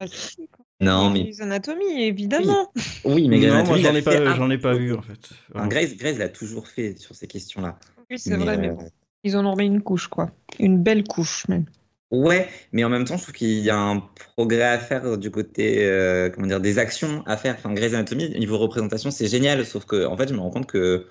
[0.00, 0.64] Ah, si, quoi.
[0.80, 2.70] non, mais Grey's Anatomy, évidemment.
[3.04, 5.30] oui, mais Grey's Non, moi j'en ai pas, un- j'en ai pas vu en fait.
[5.54, 7.78] Enfin, Grey's, Grey's l'a toujours fait sur ces questions-là.
[8.10, 8.88] Oui, c'est Mais, vrai, mais euh, bon.
[9.24, 10.30] Ils en ont remis une couche, quoi.
[10.60, 11.64] Une belle couche, même.
[12.10, 13.98] Ouais, mais en même temps, je trouve qu'il y a un
[14.34, 17.54] progrès à faire du côté, euh, comment dire, des actions à faire.
[17.58, 20.66] Enfin, Grey's Anatomy, niveau représentation, c'est génial, sauf que, en fait, je me rends compte
[20.66, 21.06] que,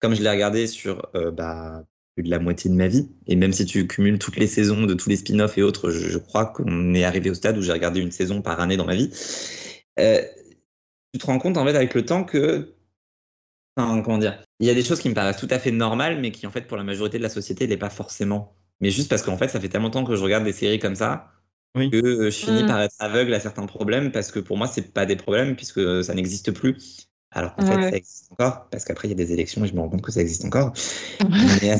[0.00, 3.36] comme je l'ai regardé sur euh, bah, plus de la moitié de ma vie, et
[3.36, 6.18] même si tu cumules toutes les saisons de tous les spin-offs et autres, je, je
[6.18, 8.94] crois qu'on est arrivé au stade où j'ai regardé une saison par année dans ma
[8.94, 9.10] vie.
[9.98, 10.22] Euh,
[11.14, 12.74] tu te rends compte, en fait, avec le temps que,
[13.76, 16.20] enfin, comment dire, il y a des choses qui me paraissent tout à fait normales,
[16.20, 18.54] mais qui, en fait, pour la majorité de la société, n'est pas forcément.
[18.80, 20.78] Mais juste parce qu'en fait, ça fait tellement de temps que je regarde des séries
[20.78, 21.32] comme ça
[21.76, 21.90] Oui.
[21.90, 22.66] que euh, je finis Mm.
[22.66, 26.04] par être aveugle à certains problèmes parce que pour moi, c'est pas des problèmes puisque
[26.04, 26.76] ça n'existe plus.
[27.36, 29.74] Alors qu'en fait, ça existe encore parce qu'après, il y a des élections et je
[29.74, 30.72] me rends compte que ça existe encore.
[31.60, 31.76] Mais,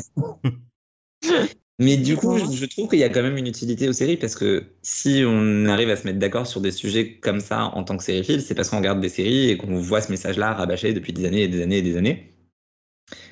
[1.79, 4.17] mais du coup, je, je trouve qu'il y a quand même une utilité aux séries
[4.17, 7.83] parce que si on arrive à se mettre d'accord sur des sujets comme ça en
[7.83, 10.93] tant que sériephile, c'est parce qu'on regarde des séries et qu'on voit ce message-là rabâché
[10.93, 12.33] depuis des années et des années et des années.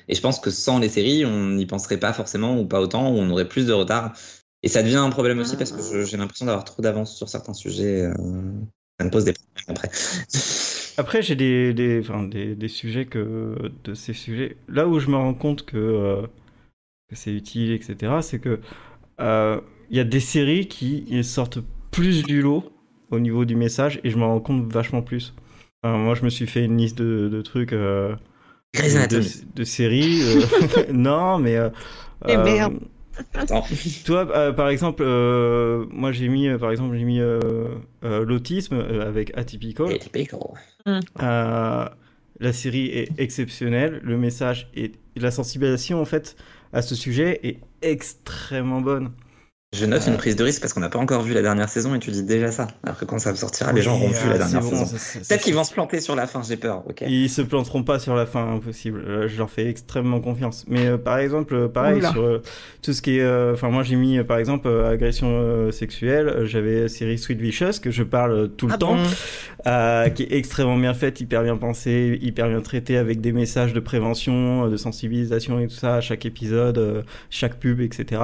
[0.08, 3.10] Et je pense que sans les séries, on n'y penserait pas forcément ou pas autant,
[3.12, 4.12] ou on aurait plus de retard.
[4.62, 7.54] Et ça devient un problème aussi parce que j'ai l'impression d'avoir trop d'avance sur certains
[7.54, 8.02] sujets.
[8.02, 8.14] euh,
[8.98, 9.90] ça me pose des problèmes après.
[10.98, 14.56] Après, j'ai des, des, enfin, des, des sujets que de ces sujets.
[14.68, 16.22] Là où je me rends compte que, euh,
[17.08, 18.60] que c'est utile, etc., c'est que
[19.20, 21.58] euh, il y a des séries qui sortent
[21.90, 22.64] plus du lot
[23.10, 25.34] au niveau du message et je m'en rends compte vachement plus.
[25.82, 27.72] Enfin, moi, je me suis fait une liste de, de trucs.
[27.72, 28.16] euh,
[28.74, 30.22] de, séries.
[30.22, 30.42] euh,
[30.92, 31.56] non, mais.
[32.26, 32.78] merde.
[33.34, 33.64] Attends.
[34.04, 37.68] Toi, euh, par exemple, euh, moi j'ai mis, euh, par exemple, j'ai mis euh,
[38.04, 39.92] euh, l'autisme euh, avec Atypical.
[39.92, 40.40] Atypical.
[40.86, 41.88] Euh,
[42.38, 46.36] la série est exceptionnelle, le message et la sensibilisation en fait
[46.72, 49.12] à ce sujet est extrêmement bonne.
[49.78, 51.94] Je note une prise de risque parce qu'on n'a pas encore vu la dernière saison
[51.94, 52.66] et tu dis déjà ça.
[52.84, 55.20] Alors que quand ça sortira, les gens auront Oui, vu la euh, dernière bon, saison.
[55.28, 56.82] Peut-être qu'ils vont se planter sur la fin, j'ai peur.
[56.88, 57.02] Ok.
[57.06, 59.02] Ils se planteront pas sur la fin, impossible.
[59.06, 60.64] Euh, je leur fais extrêmement confiance.
[60.68, 62.10] Mais euh, par exemple, euh, pareil Oula.
[62.12, 62.42] sur euh,
[62.82, 65.70] tout ce qui est, euh, enfin moi j'ai mis euh, par exemple euh, agression euh,
[65.72, 66.28] sexuelle.
[66.28, 69.02] Euh, J'avais la série Sweet Vicious que je parle euh, tout le Ah temps, bon
[69.66, 73.72] euh, qui est extrêmement bien faite, hyper bien pensée, hyper bien traitée avec des messages
[73.72, 78.20] de prévention, euh, de sensibilisation et tout ça à chaque épisode, euh, chaque pub, etc.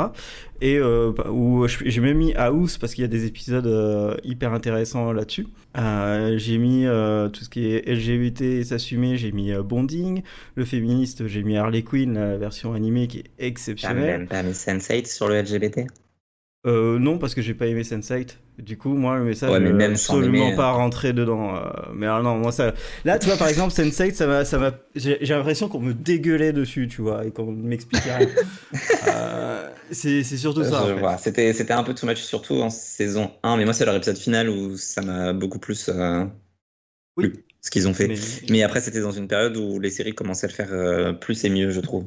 [0.62, 4.16] Et euh, bah, où j'ai même mis House parce qu'il y a des épisodes euh,
[4.22, 5.48] hyper intéressants là-dessus.
[5.76, 6.84] Euh, j'ai mis
[7.32, 10.22] tout ce qui est LGBT et s'assumer, j'ai mis Bonding.
[10.54, 14.26] Le féministe, j'ai mis Harley Quinn, la version animée qui est exceptionnelle.
[14.28, 15.80] pas mes Sense8 sur le LGBT.
[16.64, 18.36] Euh, non, parce que j'ai pas aimé Sense8.
[18.58, 21.56] Du coup, moi, le message, Ouais, mais euh, même absolument aimer, pas rentré dedans.
[21.56, 21.60] euh,
[21.92, 22.72] mais alors, non, moi, ça.
[23.04, 25.92] Là, tu vois, par exemple, Sense8, ça m'a, ça m'a, j'ai j'ai l'impression qu'on me
[25.92, 28.28] dégueulait dessus, tu vois, et qu'on m'expliquait rien.
[29.08, 30.84] Euh, c'est, c'est surtout ça.
[30.84, 31.18] en fait.
[31.18, 33.56] C'était, c'était un peu too much, surtout en saison 1.
[33.56, 35.90] Mais moi, c'est leur épisode final où ça m'a beaucoup plus
[37.16, 37.28] Oui.
[37.28, 38.06] plu, ce qu'ils ont fait.
[38.08, 38.16] Mais-
[38.50, 41.50] Mais après, c'était dans une période où les séries commençaient à le faire plus et
[41.50, 42.04] mieux, je trouve.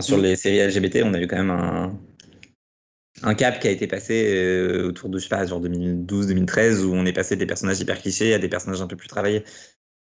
[0.00, 1.98] Sur les séries LGBT, on a eu quand même un,
[3.22, 6.94] un cap qui a été passé euh, autour de, je sais pas, genre 2012-2013, où
[6.94, 9.44] on est passé des personnages hyper clichés à des personnages un peu plus travaillés.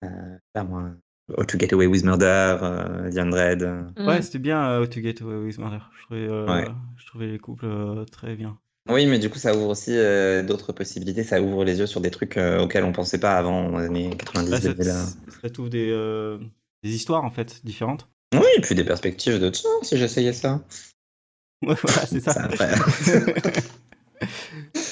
[0.04, 0.90] Euh, je sais pas moi,
[1.36, 3.62] How to Get Away with Murder, euh, The Undread.
[3.62, 3.82] euh.
[3.98, 5.78] Ouais, c'était bien euh, How to Get Away with Murder.
[5.98, 6.68] Je trouvais, euh, Ouais.
[6.96, 8.58] je trouvais les couples euh, très bien.
[8.90, 11.24] Oui, mais du coup, ça ouvre aussi euh, d'autres possibilités.
[11.24, 13.86] Ça ouvre les yeux sur des trucs euh, auxquels on pensait pas avant, dans les
[13.86, 14.50] années 90.
[14.50, 15.06] Bah, ça, 2000, là.
[15.42, 16.36] ça t'ouvre des, euh,
[16.82, 18.10] des histoires, en fait, différentes.
[18.34, 20.62] Oui, et puis des perspectives de tiens, si j'essayais ça.
[21.82, 22.34] Voilà, c'est ça.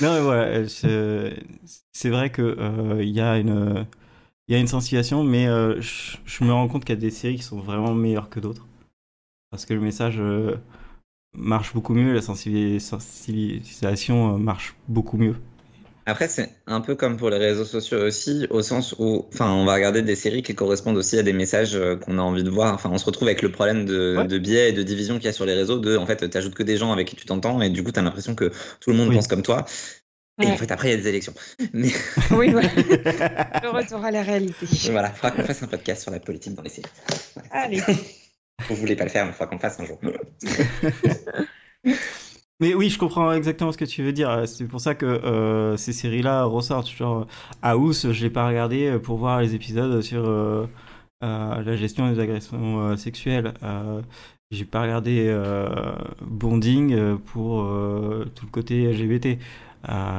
[0.01, 1.35] Non, mais voilà, je-
[1.93, 3.87] c'est vrai que euh, il y a une,
[4.49, 7.01] il y a une sensibilisation, mais euh, je, je me rends compte qu'il y a
[7.01, 8.67] des séries qui sont vraiment meilleures que d'autres,
[9.51, 10.57] parce que le message euh,
[11.35, 15.37] marche beaucoup mieux, la sensibilis- sensibilisation euh, marche beaucoup mieux.
[16.05, 19.65] Après, c'est un peu comme pour les réseaux sociaux aussi, au sens où, enfin, on
[19.65, 22.51] va regarder des séries qui correspondent aussi à des messages euh, qu'on a envie de
[22.51, 22.75] voir.
[22.75, 24.27] Enfin, on se retrouve avec le problème de, Ouais.
[24.27, 25.79] de biais et de division qu'il y a sur les réseaux.
[25.79, 28.03] De, en fait, t'ajoutes que des gens avec qui tu t'entends et du coup, t'as
[28.03, 29.15] l'impression que tout le monde Oui.
[29.15, 29.65] pense comme toi.
[30.43, 30.53] Et Ouais.
[30.53, 31.35] en fait, après, il y a des élections.
[31.73, 31.91] Mais
[32.33, 32.69] Oui, voilà.
[33.63, 34.67] Le retour à la réalité.
[34.91, 36.89] voilà, il faudra qu'on fasse un podcast sur la politique dans les séries.
[37.53, 37.81] Allez.
[38.69, 40.01] Vous voulez pas le faire, mais il faudra qu'on le fasse un jour.
[42.63, 44.45] Mais oui, je comprends exactement ce que tu veux dire.
[44.47, 46.89] C'est pour ça que euh, ces séries-là ressortent.
[46.89, 47.27] Genre,
[47.61, 50.67] House, je l'ai pas regardé euh, pour voir les épisodes sur euh,
[51.25, 53.53] euh, la gestion des agressions sexuelles.
[54.53, 55.35] J'ai pas regardé
[56.21, 57.65] Bonding pour
[58.35, 59.39] tout le côté LGBT.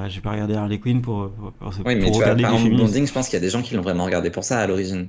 [0.09, 2.43] J'ai pas regardé Harley Quinn pour, pour, pour- Oui, mais pour tu regarder.
[2.43, 4.67] Bonding, je pense qu'il y a des gens qui l'ont vraiment regardé pour ça à
[4.67, 5.07] l'origine.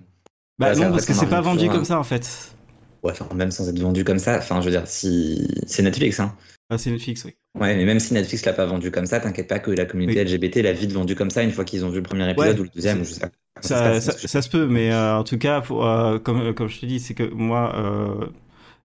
[0.59, 2.55] Bah Ouais, non, parce que c'est pas vendu un- comme ça en fait.
[3.03, 6.20] Ouais, enfin, même sans être vendu comme ça, enfin, je veux dire, si c'est Netflix,
[6.20, 6.35] hein.
[6.70, 7.35] Ah, c'est Netflix, oui.
[7.55, 10.18] Ouais, mais même si Netflix l'a pas vendu comme ça, t'inquiète pas que la communauté
[10.20, 10.24] Oui.
[10.24, 12.61] LGBT l'a vite vendu comme ça une fois qu'ils ont vu le premier épisode Ouais,
[12.61, 13.31] ou le deuxième, ou je sais pas.
[13.61, 16.87] Ça, que- se peut, mais euh, en tout cas, pour, euh, comme, comme je te
[16.87, 18.27] dis, c'est que moi, euh,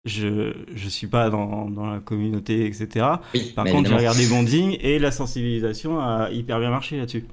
[0.06, 3.22] je je suis pas dans, dans la communauté, etc.
[3.34, 7.26] Oui, Par contre, j'ai regardé Bonding et la sensibilisation a hyper bien marché là-dessus.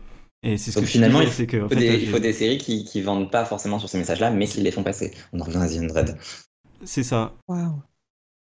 [0.42, 1.76] Et c'est ce Donc que je finalement, disais, il c'est que en Il faut, fait,
[1.76, 4.46] des, euh, il faut des séries qui, qui vendent pas forcément sur ces messages-là, mais
[4.46, 5.12] qui les font passer.
[5.32, 6.16] On en revient à The Undread.
[6.84, 7.34] c'est ça.
[7.48, 7.82] Waouh.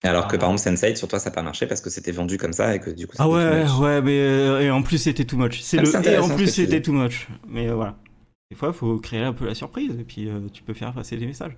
[0.04, 0.40] Alors que Ah.
[0.40, 2.74] par exemple, Sense8, sur toi, ça n'a pas marché parce que c'était vendu comme ça
[2.76, 3.80] et que du coup, Ah ouais, too much.
[3.82, 5.62] ouais, mais euh, et en plus c'était too much.
[5.62, 7.28] C'est Ah, le c'est et en plus c'était too much.
[7.48, 7.98] Mais euh, voilà.
[8.50, 10.92] Des fois, il faut créer un peu la surprise et puis euh, tu peux faire
[10.94, 11.56] passer des messages.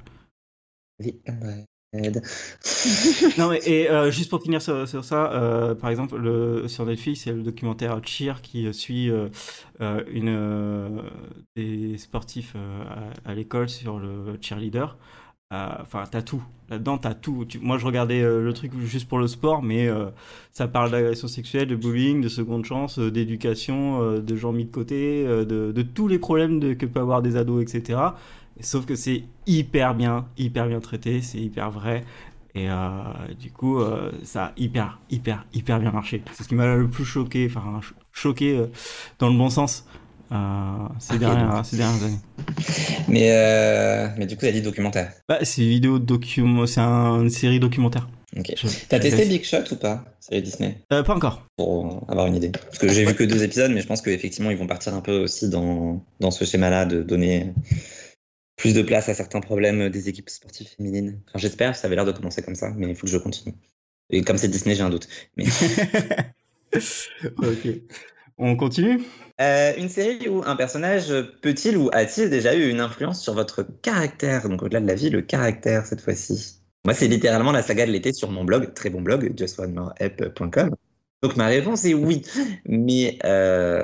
[1.01, 1.65] The Undread.
[3.37, 6.85] Non mais et euh, juste pour finir sur, sur ça, euh, par exemple le, sur
[6.87, 10.89] Netflix il y a le documentaire Cheer qui suit une euh,
[11.55, 12.83] des sportifs euh,
[13.25, 14.97] à, à l'école sur le cheerleader.
[15.81, 17.45] Enfin t'as tout là-dedans t'as tout.
[17.61, 20.05] Moi je regardais euh, le truc juste pour le sport mais euh,
[20.51, 24.71] ça parle d'agression sexuelle, de bullying, de seconde chance, euh, d'éducation, de gens mis de
[24.71, 27.99] côté, de, tous les problèmes que peuvent avoir des ados etc.
[28.59, 32.03] Sauf que c'est hyper bien, hyper bien traité, c'est hyper vrai.
[32.55, 32.67] Et
[33.39, 33.79] du coup,
[34.21, 36.21] ça a hyper, hyper, hyper bien marché.
[36.33, 38.63] C'est ce qui m'a le plus choqué, enfin cho- choqué
[39.17, 39.87] dans le bon sens
[40.99, 42.19] ces, Ok, dernières, ces dernières années.
[43.07, 45.11] Mais, euh, mais du coup, elle dit documentaire.
[45.29, 48.07] Bah, c'est une vidéo document, c'est un- une série documentaire.
[48.35, 48.51] Ok.
[48.89, 49.25] T'as testé.
[49.27, 50.77] Big Shot ou pas Série Disney?
[50.91, 51.45] Euh, Pas encore.
[51.55, 52.49] Pour avoir une idée.
[52.49, 55.01] Parce que j'ai vu que deux épisodes, mais je pense qu'effectivement, ils vont partir un
[55.01, 57.53] peu aussi dans, dans ce schéma-là de donner
[58.55, 61.19] plus de place à certains problèmes des équipes sportives féminines.
[61.29, 63.53] Enfin, j'espère, ça avait l'air de commencer comme ça, mais il faut que je continue.
[64.09, 65.07] Et comme c'est Disney, j'ai un doute.
[65.37, 65.45] Mais...
[67.37, 67.67] ok.
[68.37, 69.01] On continue?
[69.41, 73.63] Euh, une série où un personnage peut-il ou a-t-il déjà eu une influence sur votre
[73.81, 74.49] caractère?
[74.49, 76.59] Donc au-delà de la vie, le caractère cette fois-ci.
[76.85, 80.75] Moi, c'est littéralement la saga de l'été sur mon blog, très bon blog, justonemoreapp.com.
[81.21, 82.23] Donc ma réponse est oui.
[82.65, 83.81] Mais euh,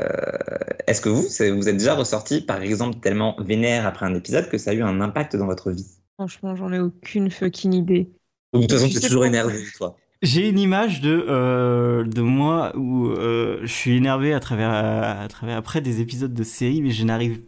[0.86, 4.58] est-ce que vous, vous êtes déjà ressorti, par exemple, tellement vénère après un épisode que
[4.58, 5.88] ça a eu un impact dans votre vie?
[6.16, 8.10] Franchement, j'en ai aucune fucking idée.
[8.54, 9.96] De toute façon, tu es toujours énervé, toi.
[10.22, 15.28] J'ai une image de, euh, de moi où euh, je suis énervé à travers, à
[15.30, 17.42] travers après des épisodes de série, mais je n'arrive,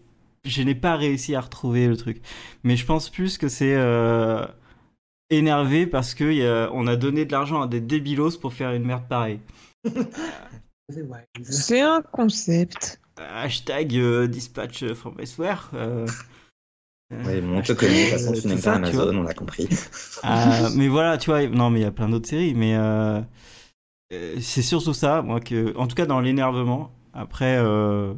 [0.45, 2.21] je n'ai pas réussi à retrouver le truc.
[2.63, 4.45] Mais je pense plus que c'est euh,
[5.29, 8.71] énervé parce que y a- on a donné de l'argent à des débilos pour faire
[8.71, 9.39] une merde pareille.
[11.43, 12.99] C'est un concept.
[13.17, 15.69] Hashtag euh, dispatch from Westware.
[17.11, 18.77] Euh, Oui, bon, on te connaît, de toute façon, tu n'aimes ça, pas.
[18.77, 19.67] Amazon, on a compris.
[20.23, 23.19] Euh, mais voilà, tu vois, non, mais il y a plein d'autres séries, mais euh,
[24.13, 26.91] euh, c'est surtout ça, moi, que, en tout cas dans l'énervement.
[27.13, 28.13] Après, euh,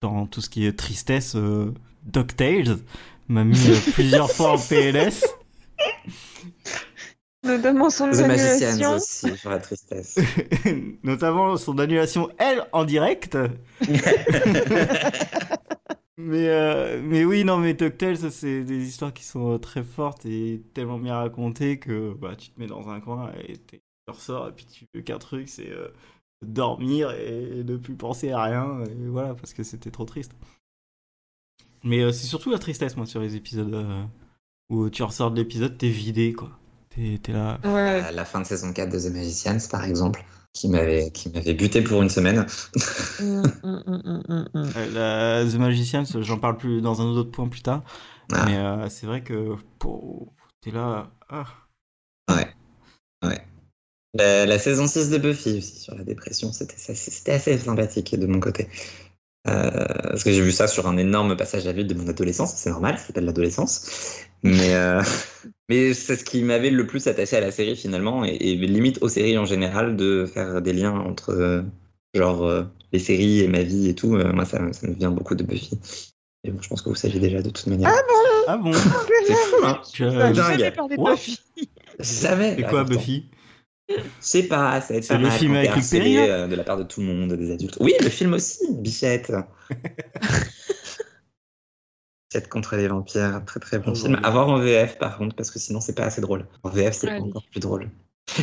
[0.00, 2.78] dans tout ce qui est tristesse, euh, DuckTales
[3.28, 3.58] m'a mis
[3.92, 5.22] plusieurs fois en PLS.
[7.44, 8.94] Notamment son The Magicians annulation.
[8.96, 10.18] aussi, sur la tristesse.
[11.02, 13.36] notamment son annulation, elle, en direct.
[16.18, 20.26] Mais, euh, mais oui, non, mais DuckTales, c'est des histoires qui sont euh, très fortes
[20.26, 24.48] et tellement bien racontées que bah, tu te mets dans un coin et tu ressors
[24.48, 25.88] et puis tu veux qu'un truc, c'est euh,
[26.44, 28.84] dormir et ne plus penser à rien.
[28.84, 30.32] Et voilà, parce que c'était trop triste.
[31.84, 34.04] Mais euh, c'est surtout la tristesse, moi, sur les épisodes euh,
[34.70, 36.50] où tu ressors de l'épisode, t'es vidé, quoi.
[36.90, 37.60] T'es t'es là.
[37.64, 38.00] Ouais.
[38.00, 41.54] À la fin de saison 4 de The Magicians, par exemple, qui m'avait qui m'avait
[41.54, 42.46] buté pour une semaine.
[43.20, 44.22] Hum, hum,
[44.54, 44.72] hum.
[44.76, 47.84] Euh, la- The Magician, j'en parle plus dans un autre point plus tard.
[48.32, 48.44] Ah.
[48.46, 49.54] Mais euh, c'est vrai que
[50.60, 51.10] t'es là.
[51.28, 51.44] Ah.
[52.30, 52.48] Ouais.
[53.24, 53.40] Ouais.
[54.14, 58.40] La, la saison 6 de Buffy aussi sur la dépression, c'était assez sympathique de mon
[58.40, 58.68] côté.
[59.46, 59.70] Euh,
[60.02, 62.70] parce que j'ai vu ça sur un énorme passage à vide de mon adolescence, c'est
[62.70, 64.26] normal, ça s'appelle l'adolescence.
[64.42, 65.02] Mais, euh,
[65.68, 68.98] mais c'est ce qui m'avait le plus attaché à la série finalement, et, et limite
[69.02, 71.62] aux séries en général, de faire des liens entre euh,
[72.14, 74.16] genre euh, les séries et ma vie et tout.
[74.16, 75.78] Euh, moi, ça, ça me vient beaucoup de Buffy.
[76.44, 77.92] Et bon, je pense que vous savez déjà de toute manière.
[78.46, 78.72] Ah bon?
[79.26, 80.58] C'est fou, hein Tu J'ai as- dingue.
[80.58, 81.38] jamais parlé de Buffy.
[81.98, 82.54] Jamais.
[82.56, 82.94] C'est quoi Pourtant.
[82.96, 83.24] Buffy?
[83.90, 86.54] Je sais pas, ça va être C'est le mal film avec Luc Perry, euh, de
[86.54, 87.78] la part de tout le monde, des adultes.
[87.80, 89.32] Oui, le film aussi, Bichette.
[92.30, 94.20] Bichette contre les vampires, très très bon Oh, film.
[94.22, 96.46] À voir en VF par contre, parce que sinon c'est pas assez drôle.
[96.62, 97.90] En VF c'est encore plus drôle.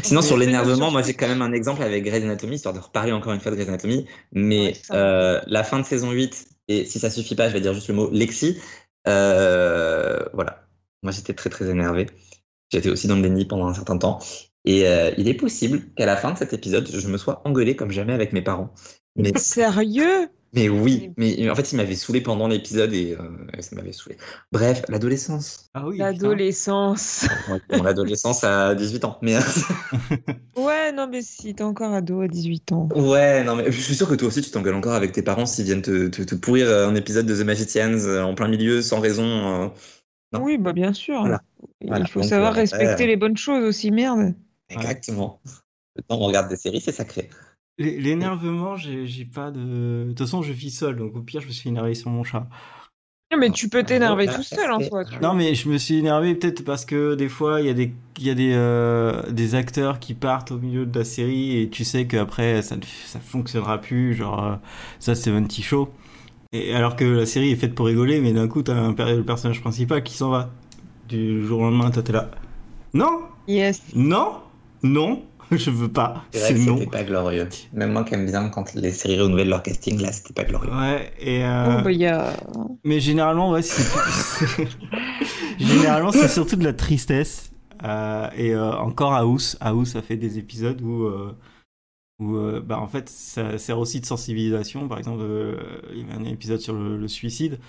[0.04, 3.12] Sinon sur l'énervement, moi j'ai quand même un exemple avec Grey's Anatomy, histoire de reparler
[3.12, 4.08] encore une fois de Grey's Anatomy.
[4.32, 7.62] Mais Ouais, euh, la fin de saison 8, et si ça suffit pas, je vais
[7.62, 8.60] dire juste le mot Lexi.
[9.08, 10.64] euh, voilà,
[11.04, 12.08] moi j'étais très très énervé.
[12.72, 14.20] J'étais aussi dans le déni pendant un certain temps.
[14.66, 17.76] Et euh, il est possible qu'à la fin de cet épisode, je me sois engueulé
[17.76, 18.74] comme jamais avec mes parents.
[19.16, 20.30] Mais, Sérieux?
[20.56, 24.18] Mais oui, mais en fait, il m'avait saoulé pendant l'épisode et euh, ça m'avait saoulé.
[24.52, 25.70] Bref, l'adolescence.
[25.74, 25.98] Ah oui.
[25.98, 27.28] L'adolescence.
[27.50, 29.18] Ouais, Mon adolescence à 18 ans.
[29.22, 29.36] Mais
[30.58, 32.88] Ouais, non, mais si t'es encore ado à 18 ans.
[32.96, 35.46] ouais, non, mais je suis sûr que toi aussi, tu t'engueules encore avec tes parents
[35.46, 38.82] s'ils viennent te, te, te pourrir un épisode de The Magicians euh, en plein milieu
[38.82, 39.24] sans raison.
[39.64, 39.68] euh.
[40.32, 40.42] Non.
[40.44, 41.20] Oui, bah bien sûr.
[41.20, 41.42] Voilà.
[41.82, 42.06] Il Voilà.
[42.06, 44.34] faut Donc, savoir euh, respecter les bonnes choses aussi, merde.
[44.70, 45.42] Exactement.
[45.96, 47.30] Le temps on regarde des séries, c'est sacré.
[47.78, 49.60] L'énervement, j'ai pas de.
[49.60, 52.24] De toute façon, je vis seul, donc au pire, je me suis énervé sur mon
[52.24, 52.48] chat.
[53.32, 55.04] Non, mais tu peux t'énerver Ah, tout seul en fait- soi.
[55.04, 57.74] tu Non, mais je me suis énervé peut-être parce que des fois, il y a
[57.74, 61.60] des, il y a des, euh, des acteurs qui partent au milieu de la série
[61.60, 64.14] et tu sais qu'après, ça ne ça fonctionnera plus.
[64.14, 64.56] Genre, euh,
[65.00, 65.90] ça, c'est 70 Show.
[66.54, 69.24] Et alors que la série est faite pour rigoler, mais d'un coup, t'as un, le
[69.24, 70.52] personnage principal qui s'en va.
[71.10, 72.30] Du jour au lendemain, toi, t'es là.
[72.94, 73.82] Non, Yes.
[73.96, 74.36] non,
[74.84, 76.24] non, je veux pas.
[76.32, 76.78] C'est non.
[76.78, 77.48] c'était pas glorieux.
[77.74, 80.72] Même moi qui aime bien quand les séries renouvellent leur casting, là, c'était pas glorieux.
[80.72, 82.34] Ouais, et euh, Oh, bah, il y a...
[82.84, 84.68] Mais généralement, ouais, c'est c'est-
[85.60, 87.52] généralement c'est surtout de la tristesse.
[87.84, 91.38] Euh, et euh, encore House, House a fait des épisodes où, euh,
[92.20, 94.88] où euh, bah, en fait, ça sert aussi de sensibilisation.
[94.88, 95.56] Par exemple, euh,
[95.94, 97.60] il y avait un épisode sur le, le suicide.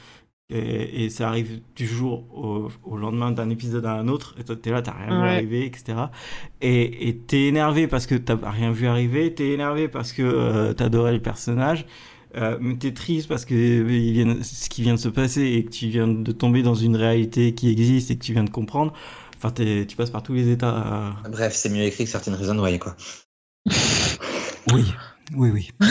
[0.49, 4.37] Et, et ça arrive du jour au, au lendemain d'un épisode à un autre.
[4.39, 5.99] Et toi, t'es là, t'as rien vu arriver, etc.
[6.61, 9.35] Et et t'es énervé parce que t'as rien vu arriver.
[9.35, 11.85] T'es énervé parce que euh, t'adorais le personnage.
[12.37, 15.43] Euh, mais t'es triste parce que euh, il vient, ce qui vient de se passer
[15.43, 18.45] et que tu viens de tomber dans une réalité qui existe et que tu viens
[18.45, 18.93] de comprendre.
[19.37, 21.17] Enfin, tu passes par tous les états.
[21.25, 21.31] euh.
[21.31, 22.95] Bref, c'est mieux écrit que Certain Reason Why, quoi.
[24.73, 24.85] Oui,
[25.35, 25.71] oui, oui.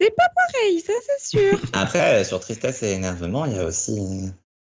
[0.00, 0.32] Je confirme.
[0.52, 1.60] Pareil, ça c'est sûr.
[1.72, 4.28] Après, euh, sur tristesse et énervement, il y a aussi, euh,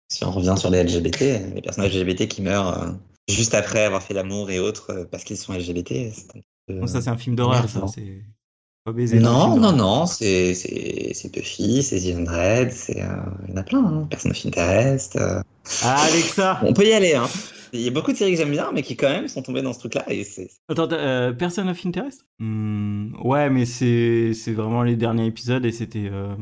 [0.09, 1.21] si on revient sur les LGBT,
[1.55, 2.91] les personnages LGBT qui meurent euh,
[3.29, 6.11] juste après avoir fait l'amour et autres parce qu'ils sont LGBT.
[6.13, 6.27] c'est
[6.67, 7.85] peu- Bon, ça, c'est un film d'horreur, ça.
[7.93, 8.21] C'est
[8.85, 9.19] pas baiser.
[9.19, 13.07] Non, non, non, c'est c'est c'est Buffy, c'est The Undread, c'est euh,
[13.47, 14.07] il y en a plein, hein.
[14.09, 15.15] Person of Interest.
[15.17, 15.41] euh.
[15.83, 17.27] Ah, Alexa On peut y aller, hein.
[17.73, 19.61] Il y a beaucoup de séries que j'aime bien, mais qui quand même sont tombées
[19.61, 22.25] dans ce truc-là et c'est Attends, euh, Person of Interest?
[22.39, 26.09] Hmm, Ouais, mais c'est c'est vraiment les derniers épisodes et c'était.
[26.11, 26.35] euh,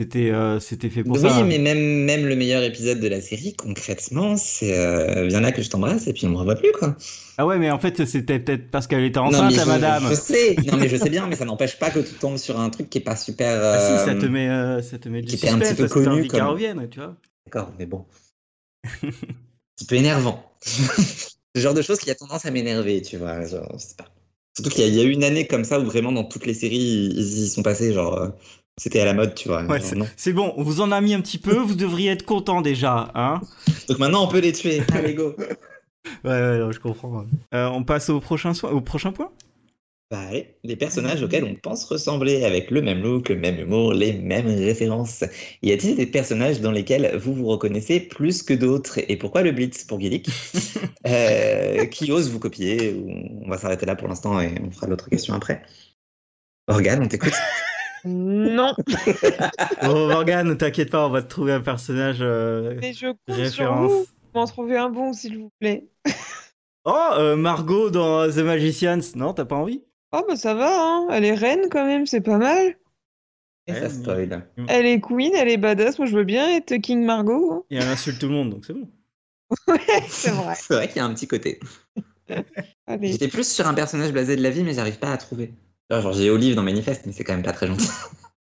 [0.00, 1.42] C'était euh, c'était fait pour oui, ça.
[1.42, 5.60] mais même même le meilleur épisode de la série, concrètement, c'est euh, viens là que
[5.60, 6.94] je t'embrasse et puis on me revoit plus quoi.
[7.36, 10.04] Ah ouais, mais en fait, c'était peut-être parce qu'elle était enceinte, la madame.
[10.08, 12.60] Je sais, non mais je sais bien, mais ça n'empêche pas que tu tombes sur
[12.60, 13.60] un truc qui est pas super.
[13.60, 15.82] Ah si, ça euh, te met, ça te met du qui était un suspense petit
[15.82, 17.16] peu parce connu comme- revienne, tu vois.
[17.46, 18.04] D'accord, mais bon.
[19.78, 20.44] un petit peu énervant.
[21.54, 23.46] le genre de choses qui a tendance à m'énerver, tu vois.
[23.46, 24.06] Genre, je sais pas.
[24.56, 26.24] Surtout qu'il y, a- il y a eu une année comme ça où vraiment dans
[26.24, 28.28] toutes les séries ils y sont passés, genre euh,
[28.76, 29.64] c'était à la mode, tu vois.
[29.64, 29.80] Ouais,
[30.16, 33.12] c'est- bon, on vous en a mis un petit peu, vous devriez être content déjà,
[33.14, 33.40] hein
[33.88, 34.82] Donc maintenant on peut les tuer.
[34.92, 35.36] Allez go.
[36.24, 37.24] Ouais, ouais, non, je comprends.
[37.54, 39.30] Euh, on passe au prochain, soin, au prochain point?
[40.10, 43.92] Bah, allez, les personnages auxquels on pense ressembler, avec le même look, le même humour,
[43.92, 45.22] les mêmes références.
[45.62, 48.98] Y a-t-il des personnages dans lesquels vous vous reconnaissez plus que d'autres?
[49.10, 50.30] Et pourquoi le Blitz pour Guilic
[51.06, 52.96] euh, Qui ose vous copier?
[53.44, 55.62] On va s'arrêter là pour l'instant et on fera l'autre question après.
[56.68, 57.34] Morgane, on t'écoute
[58.04, 58.74] Non,
[59.82, 63.74] Oh, Morgane, t'inquiète pas, on va te trouver un personnage euh, mais je compte sur
[63.74, 63.92] référence.
[63.92, 64.06] vous.
[64.34, 65.88] M'en trouver un bon, s'il vous plaît.
[66.84, 69.84] Oh, euh, Margot dans The Magicians, non, t'as pas envie?
[70.12, 71.08] Oh, bah ça va, hein.
[71.10, 72.76] Elle est reine quand même, c'est pas mal.
[73.66, 74.48] Et ça spoil.
[74.68, 75.98] Elle est queen, elle est badass.
[75.98, 77.52] Moi, je veux bien être King Margot.
[77.52, 77.64] hein.
[77.70, 78.88] Et elle insulte tout le monde, donc c'est bon.
[79.68, 79.78] Ouais,
[80.08, 80.54] c'est vrai.
[80.58, 81.58] C'est vrai qu'il y a un petit côté.
[82.86, 83.08] Allez.
[83.12, 85.52] J'étais plus sur un personnage blasé de la vie, mais j'arrive pas à trouver.
[85.90, 87.88] Genre, genre, j'ai Olive dans Manifeste, mais c'est quand même pas très gentil.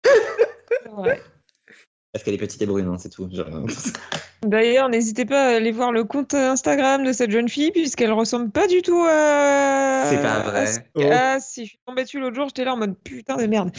[0.03, 1.21] c'est vrai.
[2.13, 3.27] Parce qu'elle est petite et brune, hein, c'est tout.
[3.31, 3.47] Genre,
[4.43, 8.51] D'ailleurs, n'hésitez pas à aller voir le compte Instagram de cette jeune fille, puisqu'elle ressemble
[8.51, 10.05] pas du tout à.
[10.09, 10.67] C'est pas vrai.
[10.67, 11.01] ce- Oh.
[11.11, 13.71] Ah, si, je suis tombée dessus l'autre jour, j'étais là en mode putain de merde.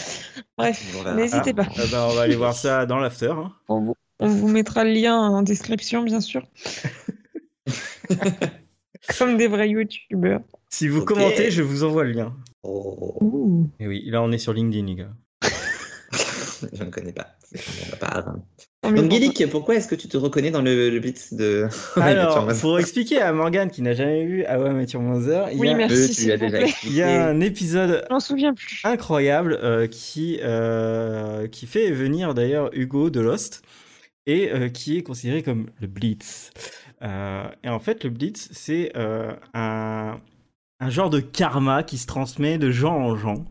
[0.58, 0.82] Bref,
[1.14, 1.66] n'hésitez pas.
[1.76, 3.30] Ah bah, on va aller voir ça dans l'after.
[3.36, 3.52] hein.
[3.68, 3.94] On
[4.28, 6.42] vous, mettra le lien en description, bien sûr.
[9.18, 10.40] Comme des vrais youtubeurs.
[10.70, 12.34] Si vous commentez, je vous envoie le lien.
[12.62, 13.68] Oh.
[13.78, 15.12] Et oui, là on est sur LinkedIn, les gars.
[16.72, 17.28] je ne connais pas.
[18.90, 21.68] Mais Donc, Guilic, pourquoi est-ce que tu te reconnais dans le, le beat de.
[21.96, 25.56] Alors, pour expliquer à Morgane qui n'a jamais vu How I Met Your Mother, il
[25.56, 26.30] y Oui, a, merci.
[26.30, 28.06] Euh, tu déjà il y a un épisode
[28.56, 28.80] plus.
[28.84, 33.62] incroyable euh, qui, euh, qui fait venir d'ailleurs Hugo de Lost
[34.26, 36.50] et euh, qui est considéré comme le Blitz.
[37.02, 40.18] Euh, et en fait, le Blitz, c'est euh, un,
[40.80, 43.44] un genre de karma qui se transmet de gens en gens.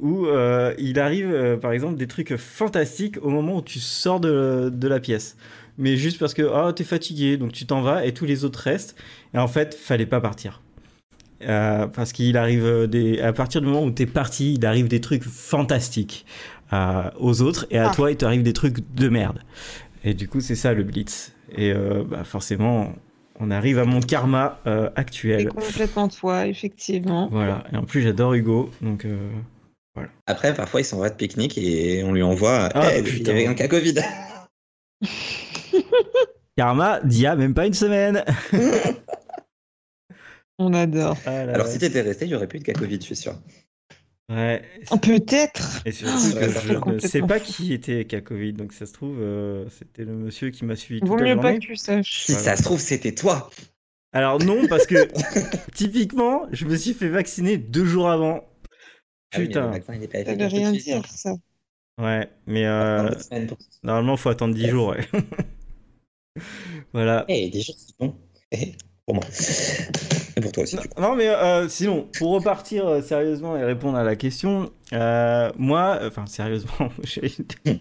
[0.00, 4.20] Où euh, il arrive, euh, par exemple, des trucs fantastiques au moment où tu sors
[4.20, 5.36] de, de la pièce.
[5.78, 8.60] Mais juste parce que oh, t'es fatigué, donc tu t'en vas et tous les autres
[8.60, 8.94] restent.
[9.34, 10.62] Et en fait, fallait pas partir.
[11.42, 13.20] Euh, parce qu'il arrive des...
[13.20, 16.24] à partir du moment où t'es parti, il arrive des trucs fantastiques
[17.18, 17.94] aux autres et à Ah.
[17.94, 19.40] toi il t'arrive des trucs de merde.
[20.04, 21.32] Et du coup c'est ça le blitz.
[21.54, 21.74] Et
[22.08, 22.94] bah, forcément
[23.40, 25.48] on arrive à mon karma euh, C'est actuel.
[25.48, 27.28] complètement toi, effectivement.
[27.32, 27.64] Voilà.
[27.72, 29.04] Et en plus j'adore Hugo, donc
[30.26, 32.70] Après, parfois, il s'en va de pique-nique et on lui envoie.
[32.74, 33.32] Ah, Eh, il y putain.
[33.32, 33.94] avait un cas Covid.
[36.56, 38.24] karma d'il y a même pas une semaine.
[40.58, 41.16] On adore.
[41.26, 43.16] Ah là Alors, si t'étais resté, il n'y aurait plus de cas Covid, je suis
[43.16, 43.34] sûr.
[44.30, 44.62] Ouais.
[44.90, 45.82] Oh, Peut-être.
[45.84, 48.86] Et surtout Ah, que je c'est ne sais pas qui était a Covid, donc ça
[48.86, 51.58] se trouve euh, c'était le monsieur qui m'a suivi Vaut toute la mieux pas journée.
[51.58, 52.24] que tu saches.
[52.26, 52.44] Si Voilà.
[52.44, 53.50] ça se trouve, c'était toi.
[54.12, 55.08] Alors non, parce que
[55.74, 58.44] typiquement, je me suis fait vacciner deux jours avant.
[59.34, 59.72] Ah Putain.
[59.72, 61.34] Ça veut rien dire, ça.
[62.00, 63.10] Ouais, mais euh,
[63.82, 64.88] normalement, faut attendre 10 jours.
[64.88, 65.06] Ouais.
[66.92, 67.24] voilà.
[67.28, 68.14] Eh, des jours, c'est bon.
[68.50, 68.72] Eh,
[69.06, 69.24] pour moi.
[70.36, 70.76] Et pour toi aussi.
[70.98, 75.98] Non, mais euh, sinon, pour repartir euh, sérieusement et répondre à la question, euh, moi,
[76.02, 77.32] enfin sérieusement, j'ai-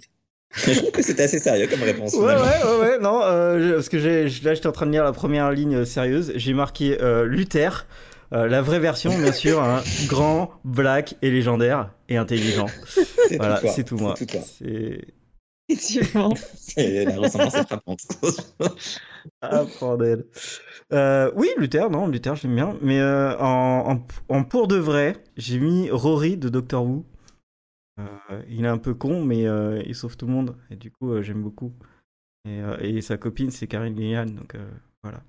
[0.53, 2.13] Je trouve que c'était assez sérieux comme réponse.
[2.13, 4.91] ouais, ouais, ouais, ouais, non, euh, je- parce que j'ai, là, j'étais en train de
[4.91, 6.33] lire la première ligne euh, sérieuse.
[6.35, 7.87] J'ai marqué euh, Luther,
[8.33, 12.67] euh, la vraie version, bien sûr, hein, grand, black et légendaire et intelligent.
[13.27, 14.15] C'est Voilà, c'est tout moi.
[14.17, 14.45] C'est tout toi.
[14.45, 15.05] C'est
[15.69, 16.33] Effectivement.
[16.77, 17.99] La ressemblance est frappante.
[19.41, 20.25] Ah, bordel.
[20.93, 22.75] Euh, oui, Luther, non, Luther, j'aime bien.
[22.81, 27.05] Mais euh, en, en, en pour de vrai, j'ai mis Rory de Doctor Who.
[27.99, 30.57] Euh, il est un peu con, mais euh, il sauve tout le monde.
[30.71, 31.71] Et du coup, euh, j'aime beaucoup.
[32.45, 34.25] Et, euh, et sa copine, c'est Karine Gillian.
[34.25, 34.71] Donc euh,
[35.03, 35.21] voilà.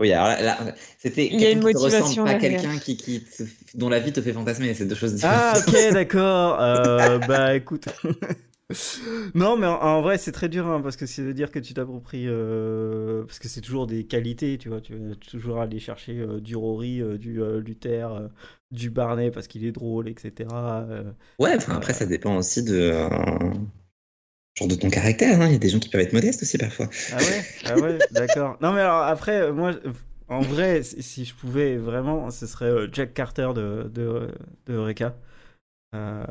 [0.00, 2.34] Oui, alors là, là, c'était Il y a une quelqu'un qui te motivation ressemble, pas
[2.34, 3.42] quelqu'un qui, qui te-
[3.74, 4.74] dont la vie te fait fantasmer.
[4.74, 5.38] C'est deux choses différentes.
[5.44, 6.60] Ah, ok, d'accord.
[6.60, 7.88] Euh, bah écoute.
[9.34, 11.58] non, mais en, en vrai, c'est très dur hein, parce que ça veut dire que
[11.58, 12.26] tu t'appropries.
[12.26, 14.80] euh, parce que c'est toujours des qualités, tu vois.
[14.80, 18.28] Tu vas toujours aller chercher euh, du Rory, euh, du euh, Luther, euh,
[18.70, 20.84] du Barney parce qu'il est drôle, etc.
[20.90, 21.12] euh.
[21.38, 22.92] Ouais, enfin, après, ça dépend aussi de.
[24.58, 25.40] Genre de ton caractère.
[25.40, 25.46] hein.
[25.46, 26.88] Il y a des gens qui peuvent être modestes aussi parfois.
[27.12, 27.44] Ah ouais?
[27.66, 28.56] Ah ouais, d'accord.
[28.60, 29.72] Non, mais alors après, euh, moi,
[30.28, 34.28] en vrai, si je pouvais vraiment, ce serait euh, Jack Carter de, de,
[34.66, 35.16] de Eureka.
[35.94, 36.24] Euh,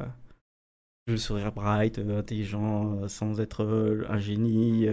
[1.07, 4.87] le sourire bright, euh, intelligent, sans être un génie,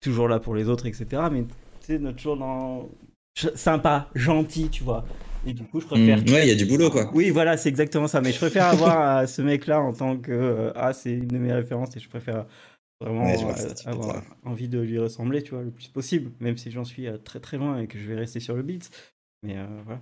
[0.00, 1.06] toujours là pour les autres, etc.
[1.32, 1.44] Mais
[1.80, 2.88] tu sais, notre toujours dans.
[3.54, 5.04] sympa, gentil, tu vois.
[5.46, 6.18] Et du coup, je préfère.
[6.18, 7.10] Mm, ouais, il y a du boulot, quoi.
[7.14, 8.20] Oui, voilà, c'est exactement ça.
[8.20, 10.32] Mais je préfère avoir euh, ce mec-là en tant que.
[10.32, 12.46] euh, ah, c'est une de mes références et je préfère
[13.00, 15.88] vraiment Ouais, je vois euh, ça, avoir envie de lui ressembler, tu vois, le plus
[15.88, 16.32] possible.
[16.40, 18.62] Même si j'en suis euh, très très loin et que je vais rester sur le
[18.62, 18.90] beat.
[19.44, 20.00] Mais euh, voilà.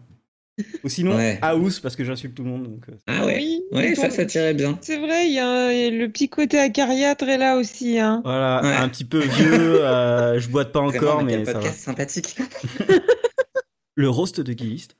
[0.84, 1.36] Ou sinon, Ouais.
[1.42, 2.62] House, parce que j'insulte tout le monde.
[2.62, 3.36] Donc, euh, Ah ouais.
[3.38, 4.78] Oui, Ouais, ça, ça tirait bien.
[4.80, 7.56] C'est vrai, il y, a un- il y a le petit côté acariâtre est là
[7.58, 7.98] aussi.
[7.98, 8.22] Hein.
[8.24, 8.72] voilà, Ouais.
[8.76, 9.84] un petit peu vieux.
[9.84, 11.58] euh, je boite pas encore, Vraiment, mais quel ça va.
[11.58, 12.36] podcast sympathique.
[13.96, 14.96] Le roast de Guilliste.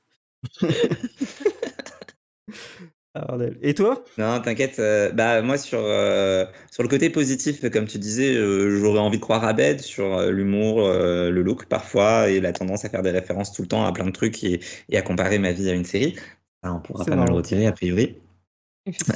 [3.17, 3.37] Ah.
[3.61, 4.03] Et toi?
[4.17, 4.77] Non, t'inquiète.
[4.79, 9.19] euh, bah moi sur euh, sur le côté positif, comme tu disais, euh, j'aurais envie
[9.19, 12.89] de croire à Bed sur euh, l'humour, euh, le look parfois et la tendance à
[12.89, 15.53] faire des références tout le temps à plein de trucs et, et à comparer ma
[15.53, 16.15] vie à une série.
[16.61, 18.17] Ça, on pourra pas mal le retirer a priori.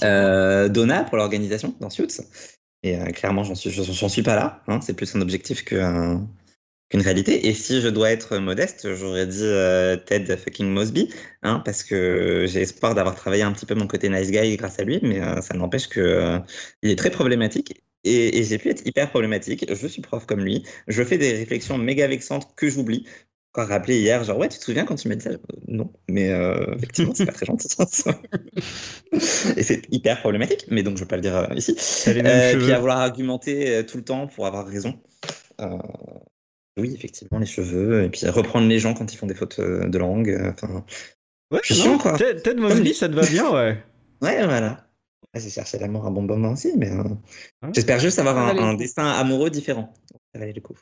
[0.03, 2.21] Euh, Donna pour l'organisation dans Suits.
[2.84, 4.63] Et euh, clairement, j'en suis, j'en suis pas là.
[4.69, 6.25] hein, c'est plus un objectif qu'un-
[6.89, 7.47] qu'une réalité.
[7.47, 11.09] Et si je dois être modeste, j'aurais dit euh, Ted fucking Mosby,
[11.43, 14.79] hein, parce que j'ai espoir d'avoir travaillé un petit peu mon côté nice guy grâce
[14.79, 16.39] à lui, mais euh, ça n'empêche que euh,
[16.81, 17.81] il est très problématique.
[18.03, 19.65] Et, et j'ai pu être hyper problématique.
[19.69, 20.63] Je suis prof comme lui.
[20.87, 23.05] Je fais des réflexions méga vexantes que j'oublie.
[23.53, 25.31] encore rappelé hier, genre, ouais, tu te souviens quand tu m'as dit ça?
[25.67, 27.67] Non, mais euh, effectivement, c'est pas très gentil.
[29.57, 31.75] Et c'est hyper problématique, mais donc je vais pas le dire euh, ici.
[32.07, 35.01] Euh, puis à vouloir argumenter euh, tout le temps pour avoir raison.
[35.61, 35.77] Euh,
[36.78, 39.88] oui, effectivement, les cheveux, et puis reprendre les gens quand ils font des fautes euh,
[39.89, 40.30] de langue.
[40.30, 40.86] euh, Enfin,
[41.51, 42.17] Ouais, je suis non, chiant, quoi.
[42.17, 43.84] Ted, Mosby, ça te va bien, ouais.
[44.22, 44.86] ouais, voilà.
[45.34, 47.03] Ah, J'ai cherché l'amour à bon moment aussi, mais euh,
[47.61, 49.93] Hein j'espère juste avoir un, un destin amoureux différent.
[50.34, 50.76] Ça valait le coup.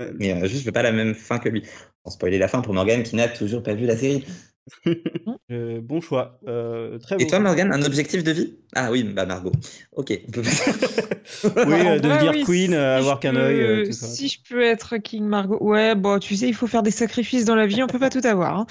[0.00, 0.10] Ouais.
[0.18, 1.62] Mais euh, juste, je veux pas la même fin que lui.
[2.04, 4.24] Sans spoiler la fin pour Morgane qui n'a toujours pas vu la série.
[5.50, 6.40] Euh, bon choix.
[6.48, 7.40] Euh, très Et bon toi, choix.
[7.40, 8.56] Morgane, un objectif de vie?
[8.74, 9.52] Ah oui, bah Margot.
[9.92, 10.12] Ok.
[11.64, 13.92] Oui, euh, vrai, devenir oui, queen, si euh, avoir je qu'un œil, euh, peux- tout
[13.94, 14.16] ça.
[14.16, 17.44] Si je peux être King Margot, ouais, bon, tu sais, il faut faire des sacrifices
[17.44, 18.58] dans la vie, on peut pas tout avoir.
[18.60, 18.66] hein.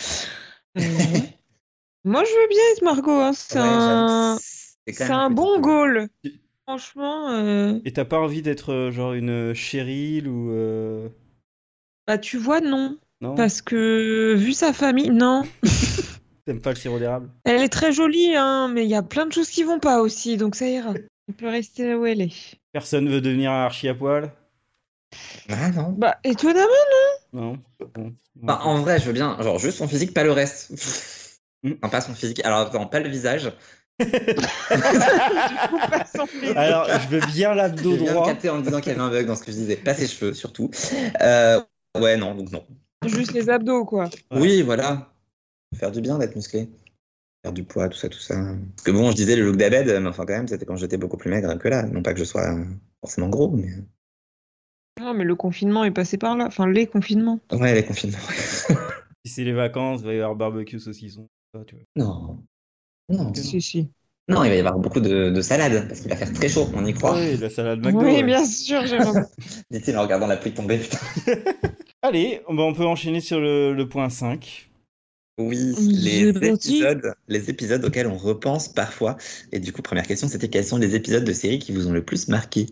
[2.05, 4.37] Moi, je veux bien être Margot, hein, c'est Ouais, un,
[4.91, 6.09] c'est un bon goal.
[6.67, 10.51] Franchement, euh, Et t'as pas envie d'être genre une Cheryl ou.
[10.51, 11.07] euh,
[12.07, 15.43] bah tu vois, non, Non parce que vu sa famille, non.
[16.45, 17.29] T'aimes pas le sirop d'érable?
[17.45, 20.01] Elle est très jolie, hein, mais il y a plein de choses qui vont pas
[20.01, 20.93] aussi, donc ça ira.
[21.29, 22.33] Elle peut rester là où elle est.
[22.73, 24.29] Personne veut devenir un archi à poil?
[25.47, 25.95] Ah non.
[25.97, 26.67] Bah, étonnamment,
[27.31, 27.57] Non
[27.95, 28.13] Bon.
[28.35, 30.73] Bah, en vrai, je veux bien, genre juste son physique, pas le reste.
[31.63, 31.75] Mm.
[31.81, 32.43] Enfin, pas son physique.
[32.43, 33.53] Alors, attends, pas le visage.
[36.57, 38.25] Alors, je veux bien l'abdo Je viens de droit.
[38.25, 39.77] capter en me disant qu'il y avait un bug dans ce que je disais.
[39.77, 40.69] Pas ses cheveux, surtout.
[41.21, 41.61] Euh,
[41.97, 42.65] ouais, non, donc non.
[43.07, 44.05] Juste les abdos, quoi.
[44.31, 44.39] Ouais.
[44.39, 45.13] Oui, voilà.
[45.75, 46.69] Faire du bien d'être musclé.
[47.43, 48.35] Faire du poids, tout ça, tout ça.
[48.75, 50.97] Parce que bon, je disais le look d'Abed, mais enfin, quand même, c'était quand j'étais
[50.97, 51.83] beaucoup plus maigre que là.
[51.83, 52.55] Non pas que je sois
[53.01, 53.69] forcément gros, mais.
[54.99, 56.45] Non, mais le confinement est passé par là.
[56.45, 57.39] Enfin, les confinements.
[57.51, 58.17] Ouais, les confinements.
[59.25, 61.29] Si c'est les vacances, il va y avoir barbecue saucisson.
[61.55, 61.85] ça, tu vois.
[61.95, 62.43] non.
[63.07, 63.33] Non.
[63.33, 63.89] Si, si.
[64.29, 66.69] Non, il va y avoir beaucoup de, de salade, parce qu'il va faire très chaud,
[66.73, 67.15] on y croit.
[67.15, 67.99] Oui, la salade McDo.
[67.99, 68.23] oui, ouais.
[68.23, 69.25] bien sûr, Jérôme.
[69.71, 70.97] Dit-il en regardant la pluie tomber, putain.
[72.01, 74.69] Allez, bah, on peut enchaîner sur le, le point 5.
[75.39, 79.17] Oui, les épisodes, les épisodes auxquels on repense parfois.
[79.51, 81.91] Et du coup, première question, c'était quels sont les épisodes de série qui vous ont
[81.91, 82.67] le plus marqué?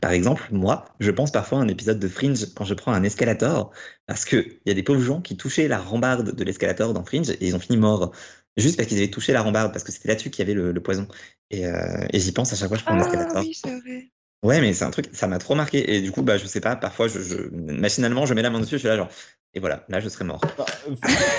[0.00, 3.02] Par exemple, moi, je pense parfois à un épisode de Fringe quand je prends un
[3.02, 3.70] escalator,
[4.06, 7.30] parce qu'il y a des pauvres gens qui touchaient la rambarde de l'escalator dans Fringe
[7.30, 8.12] et ils ont fini morts.
[8.60, 10.72] Juste parce qu'ils avaient touché la rambarde, parce que c'était là-dessus qu'il y avait le,
[10.72, 11.06] le poison.
[11.50, 13.42] Et, euh, et j'y pense à chaque fois que je prends Ah escalator.
[13.42, 14.10] oui, c'est vrai.
[14.42, 15.94] Ouais, mais c'est un truc, ça m'a trop marqué.
[15.96, 18.60] Et du coup, bah, je sais pas, parfois, je, je- machinalement, je mets la main
[18.60, 19.08] dessus, je suis là, genre,
[19.52, 20.40] et voilà, là, je serais mort.
[20.56, 20.94] Bah, euh,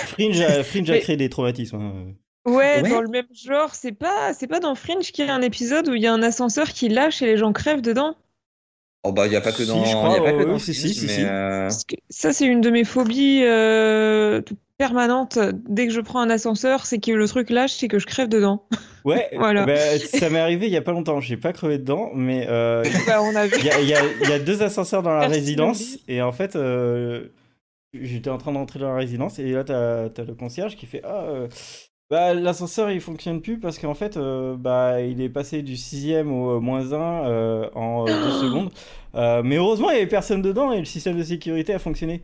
[0.05, 1.77] Fringe a, Fringe a Mais- créé des traumatismes.
[1.77, 2.13] hein.
[2.45, 2.89] Ouais, Ouais.
[2.89, 5.87] dans le même genre, c'est pas, c'est pas dans Fringe qu'il y a un épisode
[5.89, 8.15] où il y a un ascenseur qui lâche et les gens crèvent dedans?
[9.03, 9.83] Oh, bah, il n'y a pas que Si, dans.
[9.83, 11.21] je y a pas que dans si, Fringe, si, si, mais, si.
[11.23, 14.41] euh, Parce que ça, c'est une de mes phobies euh,
[14.85, 15.37] permanentes.
[15.69, 18.27] Dès que je prends un ascenseur, c'est que le truc lâche et que je crève
[18.27, 18.63] dedans.
[19.05, 19.65] Ouais, Voilà.
[19.65, 21.19] bah, ça m'est arrivé il y a pas longtemps.
[21.21, 23.55] J'ai pas crevé dedans, mais euh, Bah, on a vu.
[23.59, 25.97] il y, a, il y a- il y a deux ascenseurs dans la Merci, résidence.
[26.07, 27.25] Et en fait, euh,
[27.93, 29.39] j'étais en train d'entrer dans la résidence.
[29.39, 31.47] Et là, t'as as le concierge qui fait Ah, euh,
[32.11, 36.27] bah, l'ascenseur il fonctionne plus parce qu'en fait, euh, bah, il est passé du 6ème
[36.29, 38.11] au euh, moins 1 euh, en 2
[38.41, 38.69] secondes.
[39.15, 42.21] Euh, mais heureusement, il y avait personne dedans et le système de sécurité a fonctionné.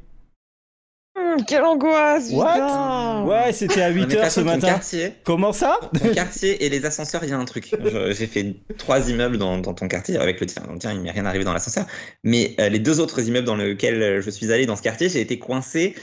[1.46, 2.54] Quelle angoisse, What?
[2.54, 3.24] putain.
[3.26, 4.68] Ouais, c'était à non, mais 8h ce matin.
[4.68, 5.78] quartier, Comment ça?
[6.02, 7.76] Ton quartier et les ascenseurs, il y a un truc.
[8.12, 10.64] J'ai fait trois immeubles dans, dans ton quartier, avec le tien.
[10.66, 11.86] Dans le tien, il m'est rien arrivé dans l'ascenseur.
[12.24, 15.22] Mais euh, les deux autres immeubles dans lesquels je suis allé dans ce quartier, j'ai
[15.22, 15.96] été coincé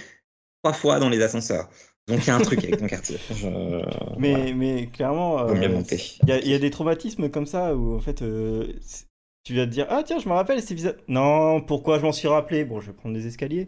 [0.62, 1.68] trois fois dans les ascenseurs.
[2.07, 3.16] Donc il y a un truc avec ton quartier.
[3.35, 3.47] Je...
[4.18, 4.55] mais, voilà.
[4.55, 5.55] mais clairement, euh.
[5.55, 9.07] Il y, a- il y a des traumatismes comme ça où en fait euh, c'est-
[9.43, 12.12] tu vas te dire ah tiens je me rappelle cet épisode non pourquoi je m'en
[12.12, 12.64] suis rappelé?
[12.64, 13.66] Bon je vais prendre les escaliers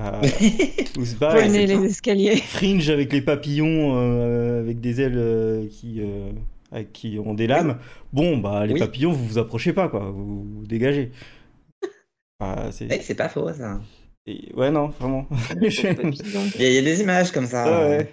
[0.00, 0.20] euh,
[0.98, 1.14] ou se.
[1.16, 2.36] Prenez les escaliers.
[2.36, 6.30] Fringe avec les papillons euh, avec des ailes euh, qui euh,
[6.72, 7.78] avec- qui ont des lames
[8.12, 8.80] bon bah les Oui.
[8.80, 11.10] papillons vous vous approchez pas quoi vous, vous dégagez
[12.40, 13.80] Ah, c'est- Ouais, c'est pas faux ça.
[14.26, 15.26] et- ouais non vraiment
[15.60, 17.64] Il y, a, il y a des images comme ça.
[17.66, 18.12] Ouais, ouais.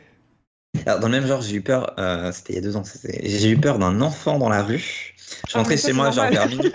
[0.86, 2.84] Alors, dans le même genre, j'ai eu peur, euh, c'était il y a deux ans,
[2.84, 5.16] c'était- j'ai eu peur d'un enfant dans la rue.
[5.48, 6.72] Je Ah, rentrais ça, chez moi, genre vers minuit.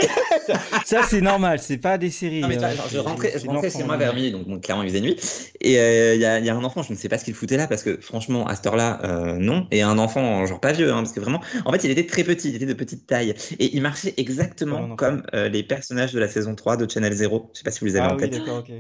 [0.85, 3.85] ça c'est normal c'est pas des séries Non, mais euh, genre, je rentrais, je chez
[3.85, 3.97] moi hein.
[3.99, 5.17] vers minuit, donc clairement il faisait nuit.
[5.61, 7.25] Et euh, il y, a, il y a un enfant, je ne sais pas ce
[7.25, 9.67] qu'il foutait là, parce que franchement, à cette heure-là, euh, non.
[9.71, 12.25] Et un enfant, genre pas vieux, hein, parce que vraiment, en fait, il était très
[12.25, 13.35] petit, il était de petite taille.
[13.59, 17.51] Et il marchait exactement comme euh, les personnages de la saison 3 de Channel Zero.
[17.55, 18.33] Je sais pas si vous les avez ah en oui tête.
[18.39, 18.73] d'accord ok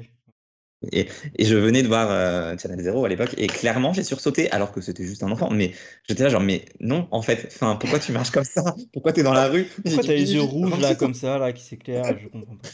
[0.90, 4.50] Et, et je venais de voir euh, Channel Zero à l'époque, et clairement, j'ai sursauté,
[4.50, 5.50] alors que c'était juste un enfant.
[5.50, 5.72] Mais
[6.08, 8.74] j'étais là, genre, mais non, en fait, enfin, pourquoi tu marches comme ça?
[8.92, 9.64] Pourquoi t'es dans la rue?
[9.82, 11.38] Pourquoi t'as les yeux rouges là comme ça?
[11.38, 12.18] là qui s'éclairent?
[12.18, 12.68] Je comprends pas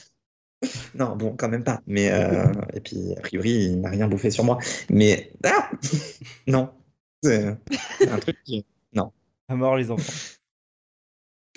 [0.94, 1.80] Non, bon, quand même pas.
[1.86, 4.58] Mais euh, et puis a priori, il n'a rien bouffé sur moi.
[4.88, 5.70] Mais ah
[6.46, 6.70] non,
[7.22, 7.56] c'est
[8.08, 8.64] un truc qui.
[9.48, 10.12] à mort les enfants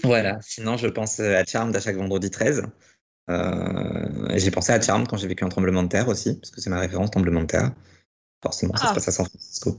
[0.04, 0.40] Voilà.
[0.42, 2.64] Sinon, je pense à Charmed à chaque vendredi 13.
[3.30, 6.60] Euh, j'ai pensé à Charmed quand j'ai vécu un tremblement de terre aussi, parce que
[6.62, 7.72] c'est ma référence tremblement de terre.
[8.44, 8.90] Forcément, ça Ah.
[8.90, 9.78] se passe à San Francisco.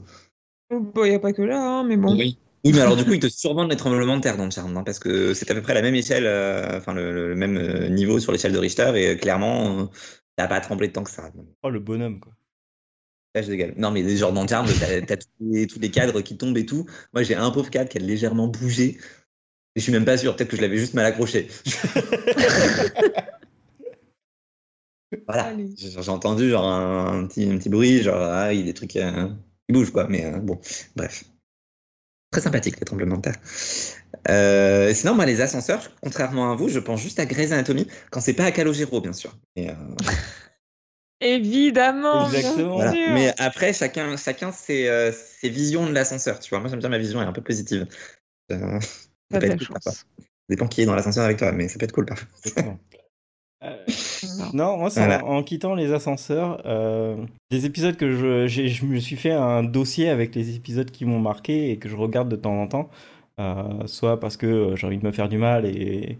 [0.71, 2.15] Bon, il n'y a pas que là, hein, mais bon.
[2.17, 2.37] Oui.
[2.65, 4.83] Oui, mais alors du coup, ils te survendent les tremblements de terre dans Charmed, hein,
[4.85, 7.89] parce que c'est à peu près la même échelle, euh, enfin le, le même euh,
[7.89, 9.85] niveau sur l'échelle de Richter, et euh, clairement, euh,
[10.37, 11.29] n'a pas tremblé tant que ça.
[11.61, 12.31] Oh, le bonhomme, quoi.
[13.35, 13.51] là, je.
[13.77, 16.65] Non, mais genre dans Charmed, t'as t'as tous, les, tous les cadres qui tombent et
[16.65, 16.85] tout.
[17.13, 18.97] Moi, j'ai un pauvre cadre qui a légèrement bougé.
[19.75, 21.47] Et je suis même pas sûr, peut-être que je l'avais juste mal accroché.
[25.27, 25.53] voilà.
[25.77, 28.73] J'ai entendu genre un, un petit, un petit bruit, genre ah, il y a des
[28.73, 29.29] trucs euh,
[29.67, 30.59] qui bougent quoi, mais euh, bon,
[30.95, 31.25] bref.
[32.31, 33.37] Très sympathique les tremblements de terre.
[34.29, 38.21] Euh, sinon, moi, les ascenseurs, contrairement à vous, je pense juste à Grey's Anatomy quand
[38.21, 39.37] c'est pas à Calogero, bien sûr.
[39.55, 39.73] Et, euh,
[41.21, 42.29] Évidemment.
[42.29, 42.75] Exactement.
[42.75, 42.91] voilà.
[42.91, 46.59] Mais après, chacun, chacun ses, euh, ses visions de l'ascenseur, tu vois.
[46.59, 47.87] Moi, j'aime bien ma vision, elle est un peu positive.
[49.33, 49.91] Ça peut être cool parfois.
[49.91, 50.03] Ça
[50.49, 52.27] dépend qui est dans l'ascenseur avec toi, mais ça peut être cool parfois.
[53.63, 53.77] Euh,
[54.39, 54.45] Non.
[54.53, 55.23] Non, moi, c'est Voilà.
[55.23, 57.15] en, en quittant les ascenseurs, euh,
[57.49, 61.05] des épisodes que je, j'ai- je me suis fait un dossier avec les épisodes qui
[61.05, 62.89] m'ont marqué et que je regarde de temps en temps,
[63.39, 66.17] euh, soit parce que j'ai envie de me faire du mal et,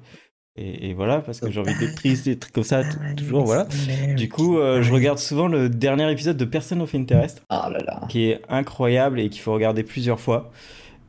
[0.56, 3.44] et, et voilà, parce que j'ai envie d'être triste, des trucs comme ça, t- toujours,
[3.44, 3.68] voilà.
[4.16, 7.80] Du coup, euh, je regarde souvent le dernier épisode de Person of Interest, Oh là
[7.86, 8.02] là.
[8.08, 10.50] qui est incroyable et qu'il faut regarder plusieurs fois.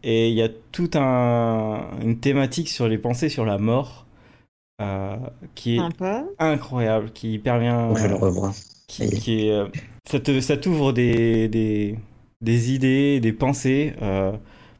[0.04, 4.06] Et il y a toute un, une thématique sur les pensées sur la mort
[4.80, 5.16] euh,
[5.54, 6.24] qui est Sympa.
[6.38, 7.40] incroyable, qui
[7.88, 8.52] que je le revois.
[8.86, 9.68] qui, qui est, euh,
[10.40, 11.98] ça t'ouvre des, des,
[12.40, 14.32] des idées, des pensées, euh,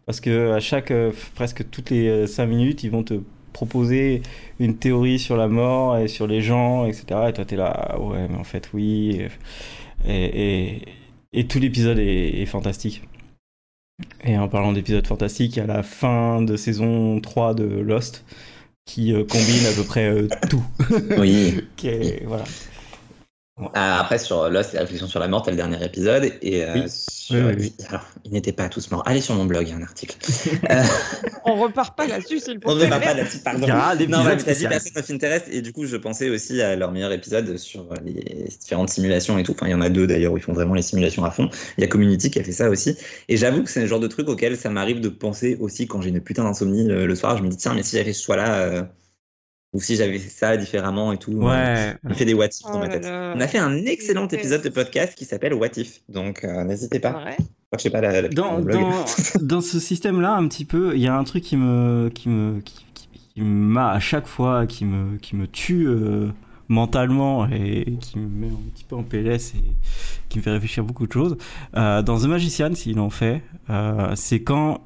[0.06, 3.20] parce que à chaque, euh, presque toutes les 5 minutes, ils vont te
[3.52, 4.22] proposer
[4.58, 7.28] une théorie sur la mort et sur les gens, etc.
[7.28, 9.22] Et toi, t'es là, ah ouais, mais en fait, oui.
[10.06, 10.14] Et,
[10.74, 10.82] et,
[11.32, 13.02] et tout l'épisode est, est fantastique.
[14.24, 18.24] Et en parlant d'épisodes fantastiques, a la fin de saison 3 de Lost
[18.86, 20.62] qui euh, combine à peu près euh, tout.
[21.18, 21.60] Oui.
[21.76, 22.44] Qui est- voilà.
[23.74, 26.32] Ah, après, sur Lost, la réflexion sur la mort, t'as le dernier épisode.
[26.42, 26.82] Et euh, Oui.
[26.88, 29.04] sur- Oui, oui, Alors, ils n'étaient pas tous morts.
[29.06, 30.16] Allez sur mon blog, il y a un article.
[30.70, 30.82] Euh,
[31.44, 33.60] On repart pas là-dessus, s'il vous on ne va pas là-dessus, pardon.
[33.66, 34.70] Il y aura un Non, mais t'as dit spécial.
[34.72, 38.48] Person of Interest, et du coup, je pensais aussi à leur meilleur épisode sur les
[38.60, 39.52] différentes simulations et tout.
[39.52, 41.48] Enfin, il y en a deux d'ailleurs où ils font vraiment les simulations à fond.
[41.78, 42.96] Il y a Community qui a fait ça aussi.
[43.28, 46.02] Et j'avoue que c'est le genre de truc auquel ça m'arrive de penser aussi quand
[46.02, 47.36] j'ai une putain d'insomnie le, le soir.
[47.38, 48.82] Je me dis, tiens, mais si j'avais ce choix-là, euh,
[49.74, 51.32] ou si j'avais fait ça différemment et tout.
[51.32, 51.94] euh, Ouais.
[52.08, 53.02] Il fait des what if Oh dans ma tête.
[53.04, 53.34] là.
[53.36, 56.00] On a fait un excellent épisode de podcast qui s'appelle What If.
[56.08, 57.22] Donc, euh, n'hésitez pas.
[57.24, 57.36] Ouais.
[57.76, 58.80] Je sais pas la, la Dans, le blog.
[58.80, 59.04] dans,
[59.42, 62.60] dans ce système-là, un petit peu, il y a un truc qui me, qui me,
[62.60, 66.28] qui, qui- qui m'a à chaque fois, qui me, qui me tue euh,
[66.68, 69.64] mentalement et qui me met un petit peu en PLS et
[70.28, 71.36] qui me fait réfléchir à beaucoup de choses.
[71.76, 74.80] Euh, dans The Magician, s'il en fait, euh, c'est quand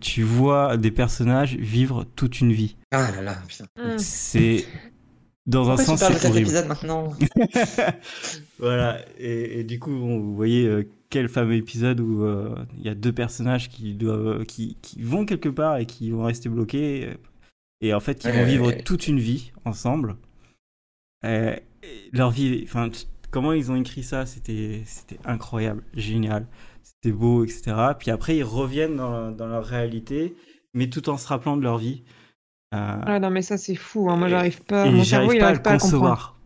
[0.00, 2.76] tu- vois des personnages vivre toute une vie.
[2.90, 3.64] Ah là là, putain.
[3.78, 3.98] Hum.
[3.98, 4.64] C'est
[5.46, 6.46] dans un Pourquoi sens c'est horrible.
[6.48, 7.12] épisode maintenant?
[8.58, 12.84] Voilà, et, et du coup, bon, vous voyez euh, quel fameux épisode où euh, il
[12.84, 16.48] y a deux personnages qui, doivent, qui, qui vont quelque part et qui vont rester
[16.48, 17.14] bloqués, euh,
[17.80, 18.82] et en fait, ils Ouais, vont ouais, vivre ouais.
[18.82, 20.16] toute une vie ensemble.
[21.24, 22.90] Euh, et leur vie, enfin,
[23.32, 26.46] comment ils ont écrit ça, c'était c'était incroyable, génial,
[26.82, 27.74] c'était beau, etc.
[27.98, 30.34] Puis après, ils reviennent dans, dans leur réalité,
[30.74, 32.02] mais tout en se rappelant de leur vie.
[32.74, 34.08] Euh, Ah non, mais ça, c'est fou.
[34.10, 34.16] hein.
[34.16, 34.86] Moi, j'arrive pas.
[34.86, 36.38] et Mon cerveau, j'arrive il pas à pas à concevoir.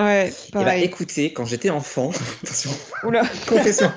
[0.00, 0.84] Ouais, Eh ben, pareil.
[0.84, 2.10] écoutez, quand j'étais enfant,
[2.42, 2.70] attention,
[3.04, 3.20] Oula.
[3.46, 3.90] confession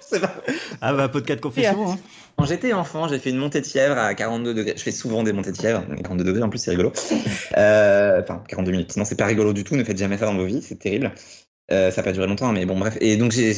[0.00, 0.32] c'est pas-
[0.80, 1.98] Ah bah, podcast confession, hein.
[2.36, 4.74] Quand j'étais enfant, j'ai fait une montée de fièvre à 42 degrés.
[4.76, 6.92] Je fais souvent des montées de fièvre, 42 degrés en plus, c'est rigolo.
[7.56, 8.92] Euh, Enfin, 42 minutes.
[8.92, 9.74] Sinon, c'est pas rigolo du tout.
[9.74, 11.12] Ne faites jamais ça dans vos vies, c'est terrible.
[11.70, 12.96] Euh, ça n'a pas duré longtemps, mais bon, bref.
[13.00, 13.54] Et donc, j'ai-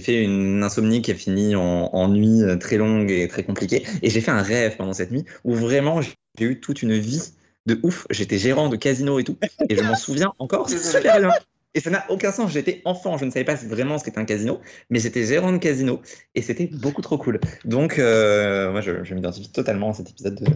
[0.00, 3.84] fait une insomnie qui a fini en, en nuit euh, très longue et très compliquée.
[4.02, 7.22] Et j'ai fait un rêve pendant cette nuit où vraiment j'ai eu toute une vie
[7.66, 8.06] de ouf.
[8.10, 9.36] J'étais gérant de casino et tout.
[9.68, 11.30] Et je m'en souviens encore super bien.
[11.74, 12.52] Et ça n'a aucun sens.
[12.52, 15.58] J'étais enfant, je ne savais pas vraiment ce qu'était un casino, mais j'étais gérant de
[15.58, 16.00] casino
[16.34, 17.40] et c'était beaucoup trop cool.
[17.64, 20.46] Donc, euh, moi, je, je m'identifie totalement à cet épisode de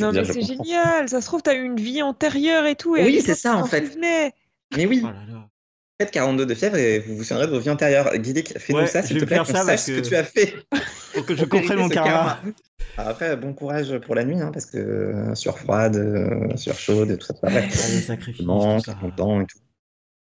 [0.00, 1.08] Non, mais c'est génial.
[1.08, 2.96] Ça se trouve, t'as eu une vie antérieure et tout.
[2.96, 3.80] Et Oui, c'est ça, tu en fait.
[4.76, 5.48] Mais oui, Oh là là.
[6.00, 8.10] faites 42 de fièvre et vous vous souviendrez de vos vies antérieures.
[8.16, 10.54] Guidic, fais-nous Ouais, ça, s'il te plaît, qu'on sache ce que que- tu as fait.
[11.14, 12.40] Pour que je comprenne mon karma.
[12.96, 17.18] Après, bon courage pour la nuit, hein, parce que euh, sur froide, euh, sur chaude,
[17.18, 17.34] tout ça,
[18.02, 18.98] sacrifices, Non, tout ça.
[19.02, 19.58] longtemps et tout.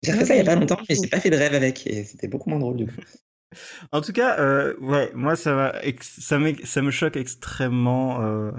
[0.04, 1.86] J'ai fait ça il y a pas longtemps, mais j'ai pas fait de rêve avec,
[1.88, 2.94] et c'était beaucoup moins drôle du coup.
[3.94, 8.22] En tout cas, euh, ouais, moi ça va, ex- ça, m'ex- ça me choque extrêmement
[8.22, 8.52] euh,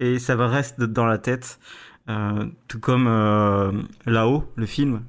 [0.00, 1.60] et ça va rester dans la tête,
[2.08, 3.06] euh, tout comme
[4.06, 5.04] là-haut, le film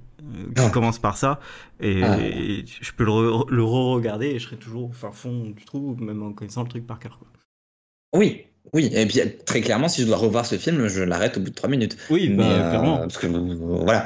[0.55, 0.69] qui Ah.
[0.69, 1.39] commence par ça,
[1.79, 2.17] et, Ah.
[2.19, 5.65] et je peux le, re- le re-regarder et je serai toujours au fin fond du
[5.65, 7.19] trou, même en connaissant le truc par cœur.
[7.19, 7.27] quoi.
[8.15, 8.43] Oui,
[8.73, 11.49] Oui, et puis très clairement, si je dois revoir ce film, je l'arrête au bout
[11.49, 11.97] de trois minutes.
[12.09, 12.97] Oui, Mais, bah, euh, clairement.
[12.99, 14.05] Parce que voilà.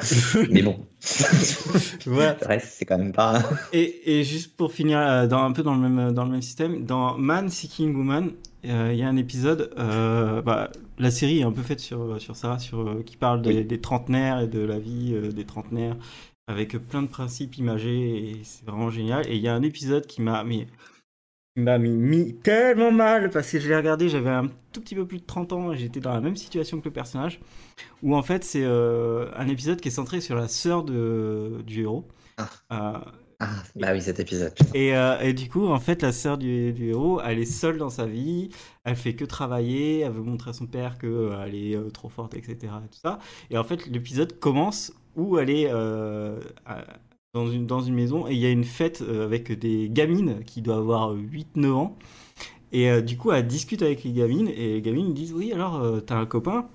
[0.50, 0.84] Mais bon,
[2.06, 2.36] Voilà.
[2.40, 3.42] le reste, c'est quand même pas.
[3.72, 6.42] Et, et juste pour finir euh, dans, un peu dans le même, dans le même
[6.42, 8.32] système, dans Man Seeking Woman,
[8.64, 12.20] euh, il y a un épisode, euh, bah, la série est un peu faite sur,
[12.20, 13.64] sur ça, sur, euh, qui parle des, Oui.
[13.64, 15.96] des trentenaires et de la vie euh, des trentenaires,
[16.48, 19.26] avec plein de principes imagés, et c'est vraiment génial.
[19.28, 20.66] Et il y a un épisode qui m'a mais,
[21.58, 24.94] qui m'a mis, mis tellement mal, parce que je l'ai regardé, j'avais un tout petit
[24.94, 27.40] peu plus de 30 ans, et j'étais dans la même situation que le personnage,
[28.02, 31.82] où en fait c'est euh, un épisode qui est centré sur la sœur de, du
[31.82, 32.06] héros.
[32.36, 32.48] Ah.
[32.72, 34.52] Euh, Ah, bah oui, cet épisode.
[34.74, 37.78] et, euh, et du coup, en fait, la sœur du, du héros, elle est seule
[37.78, 38.48] dans sa vie,
[38.82, 42.34] elle fait que travailler, elle veut montrer à son père qu'elle est euh, trop forte,
[42.34, 42.56] etc.
[42.84, 43.20] Et, tout ça.
[43.50, 46.40] et en fait, l'épisode commence où elle est euh,
[47.34, 50.42] dans, une, dans une maison et il y a une fête euh, avec des gamines
[50.44, 51.96] qui doivent avoir 8-9 ans.
[52.72, 55.76] Et euh, du coup, elle discute avec les gamines et les gamines disent Oui, alors,
[55.82, 56.68] euh, t'as un copain?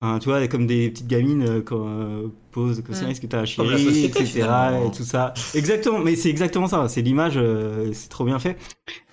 [0.00, 3.26] Enfin, tu vois, comme des petites gamines euh, quand euh, posent comme ça, est-ce que
[3.28, 4.32] t'as un chéri, société, etc.
[4.40, 4.86] finalement.
[4.88, 5.34] Et tout ça.
[5.54, 6.88] Exactement, mais c'est exactement ça.
[6.88, 8.56] C'est l'image, euh, c'est trop bien fait.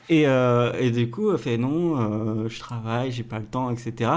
[0.09, 3.69] Et, euh, et du coup, elle fait non, euh, je travaille, j'ai pas le temps,
[3.69, 4.11] etc.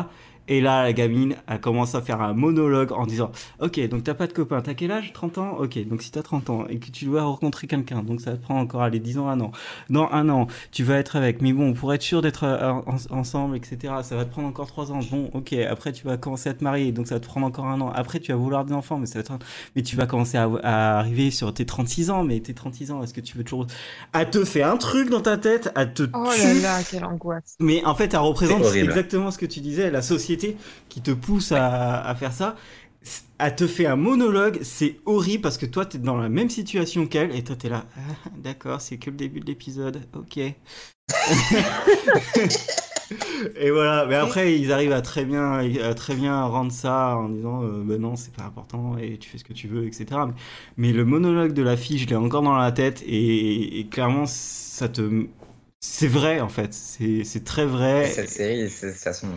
[0.49, 3.31] Et là, la gamine, elle commence à faire un monologue en disant
[3.61, 5.13] Ok, donc t'as pas de copain, t'as quel âge?
[5.13, 5.57] 30 ans?
[5.59, 8.43] Ok, donc si t'as 30 ans et que tu dois rencontrer quelqu'un, donc ça te
[8.43, 9.53] prend encore allez, 10 ans, un an.
[9.91, 12.97] Dans un an, tu vas être avec, mais bon, pour être sûr d'être euh, en-
[13.19, 15.01] ensemble, etc., ça va te prendre encore 3 ans.
[15.11, 17.67] Bon, ok, après tu vas commencer à te marier, donc ça va te prendre encore
[17.67, 17.91] un an.
[17.95, 19.45] Après, tu vas vouloir des enfants, mais ça va te...
[19.77, 23.03] Mais tu vas commencer à, à arriver sur tes 36 ans, mais tes 36 ans,
[23.03, 23.67] est-ce que tu veux toujours.
[24.13, 27.57] Elle te fait un truc dans ta tête, elle te Oh là là, quelle angoisse.
[27.61, 30.32] Mais en fait, elle représente exactement ce que tu disais, la société
[30.89, 32.57] qui te pousse à, à faire ça.
[33.39, 37.07] Elle te fait un monologue, c'est horrible parce que toi, t'es dans la même situation
[37.07, 37.87] qu'elle et toi, t'es là.
[37.97, 38.01] Ah,
[38.37, 40.39] D'accord, c'est que le début de l'épisode, ok.
[43.57, 47.29] et voilà, mais après, ils arrivent à très bien, à très bien rendre ça en
[47.29, 50.21] disant euh, ben non, c'est pas important et tu fais ce que tu veux, etc.
[50.27, 50.35] Mais,
[50.77, 54.25] mais le monologue de la fille, je l'ai encore dans la tête et, et clairement,
[54.27, 55.27] ça te.
[55.81, 58.07] C'est vrai en fait, c'est très vrai.
[58.07, 59.29] Cette série, de toute façon,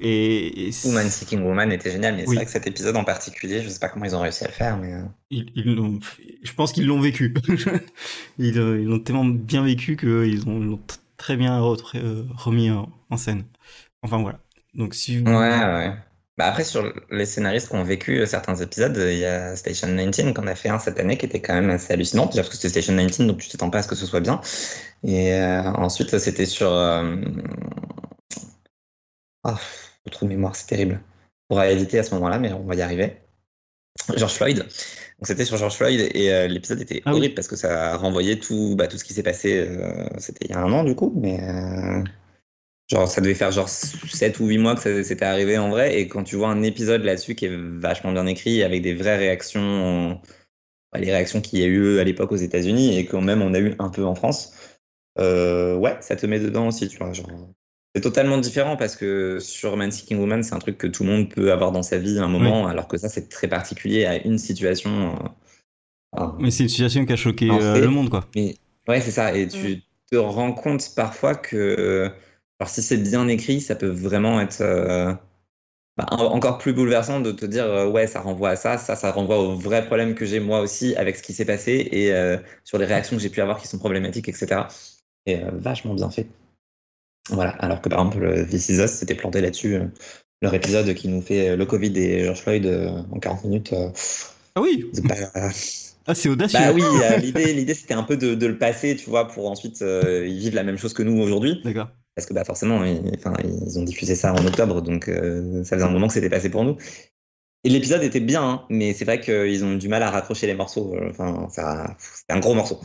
[0.00, 2.28] Et, Woman Seeking Woman était génial, mais Oui.
[2.28, 4.48] c'est vrai que cet épisode en particulier, je sais pas comment ils ont réussi à
[4.48, 4.92] le faire, mais.
[4.92, 6.00] euh, ils, ils
[6.42, 7.34] je pense qu'ils l'ont vécu.
[8.38, 10.08] ils euh, ils l'ont tellement bien vécu qu'ils
[10.48, 10.80] ont, ils l'ont
[11.16, 13.44] très bien euh, remis en, scène.
[14.02, 14.38] Enfin voilà.
[14.74, 15.34] Donc si vous- Ouais,
[15.64, 15.92] ouais.
[16.38, 20.34] Bah après, sur les scénaristes qui ont vécu certains épisodes, il y a Station 19
[20.34, 22.26] qu'on a fait un cette année qui était quand même assez hallucinant.
[22.26, 24.20] Déjà parce que c'était Station 19, donc tu t'attends pas à ce que ce soit
[24.20, 24.42] bien.
[25.02, 26.70] Et euh, ensuite, c'était sur.
[26.70, 27.16] euh,
[29.44, 29.58] Ah,
[30.06, 31.00] le trou de mémoire, c'est terrible.
[31.48, 33.18] On pourra éditer à ce moment-là, mais on va y arriver.
[34.14, 34.58] George Floyd.
[34.58, 34.68] Donc
[35.26, 37.18] c'était sur George Floyd et euh, l'épisode était Ah oui.
[37.18, 39.66] horrible parce que ça renvoyait tout, bah, tout ce qui s'est passé.
[39.66, 42.02] euh, c'était il y a un an du coup, mais euh,
[42.90, 45.98] genre ça devait faire genre 7 ou 8 mois que ça s'était arrivé en vrai.
[45.98, 49.16] Et quand tu vois un épisode là-dessus qui est vachement bien écrit avec des vraies
[49.16, 50.20] réactions,
[50.92, 53.54] bah, les réactions qu'il y a eu à l'époque aux États-Unis et quand même on
[53.54, 54.52] a eu un peu en France,
[55.18, 57.14] ouais, ça te met dedans aussi, tu vois.
[57.14, 57.30] Genre,
[57.96, 61.08] c'est totalement différent parce que sur Man Seeking Woman, c'est un truc que tout le
[61.10, 64.04] monde peut avoir dans sa vie à un moment, alors que ça, c'est très particulier
[64.04, 65.16] à une situation.
[66.14, 66.26] euh.
[66.38, 68.26] Mais c'est une situation qui a choqué En euh, fait- le monde quoi.
[68.34, 69.34] Mais ouais, c'est ça.
[69.34, 72.10] Et tu te rends compte parfois que,
[72.60, 75.14] alors si c'est bien écrit, ça peut vraiment être euh,
[75.96, 78.94] bah, en- encore plus bouleversant de te dire euh, ouais, ça renvoie à ça, ça,
[78.94, 82.12] ça renvoie aux vrais problèmes que j'ai moi aussi avec ce qui s'est passé et
[82.12, 84.68] euh, sur les réactions que j'ai pu avoir qui sont problématiques, etc.
[85.24, 86.26] Et euh, vachement bien fait.
[87.30, 87.50] Voilà.
[87.58, 89.74] Alors que par exemple, le This Is Us s'était planté là-dessus.
[89.76, 89.84] euh,
[90.42, 93.72] leur épisode qui nous fait euh, le Covid et George Floyd euh, en 40 minutes.
[93.72, 93.88] euh,
[94.54, 94.84] Ah oui.
[94.92, 95.50] c'est pas-
[96.08, 96.58] Ah c'est audacieux.
[96.60, 99.50] bah oui, euh, l'idée, l'idée c'était un peu de, de le passer, tu vois, pour
[99.50, 101.60] ensuite euh, ils vivent la même chose que nous aujourd'hui.
[101.64, 101.88] D'accord.
[102.14, 105.90] Parce que bah forcément, ils, ont diffusé ça en octobre, donc euh, ça faisait un
[105.90, 106.76] moment que c'était passé pour nous.
[107.66, 110.54] Et l'épisode était bien, hein, mais c'est vrai qu'ils ont du mal à raccrocher les
[110.54, 110.94] morceaux.
[110.94, 112.80] euh, Enfin, ça, c'était un gros morceau.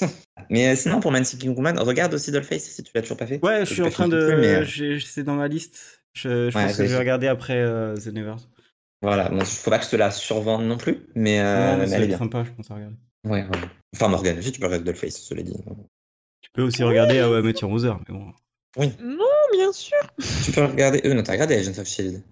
[0.50, 3.26] mais euh, sinon, pour Man Seeking Woman, regarde aussi Dollface si tu l'as toujours pas
[3.26, 3.40] fait.
[3.42, 4.16] Ouais, je suis en train de.
[4.16, 6.02] euh, C'est dans ma liste.
[6.12, 8.36] Je, je Ouais, pense que je vais regarder après euh, The Nevers.
[9.02, 12.02] voilà, bon, faut pas que je te la survende non plus, mais, euh, mais elle
[12.04, 12.18] est bien.
[12.18, 12.96] sympa, je pense à regarder.
[13.24, 13.68] Ouais, ouais.
[13.94, 15.56] Enfin, Morgan aussi, tu peux regarder Dollface, cela dit.
[16.42, 18.32] Tu peux aussi regarder à Mathieu Roseur, mais bon.
[19.02, 19.96] Non, bien sûr,
[20.44, 21.00] Tu peux regarder.
[21.06, 22.22] Euh, non, t'as regardé Agents of Shield.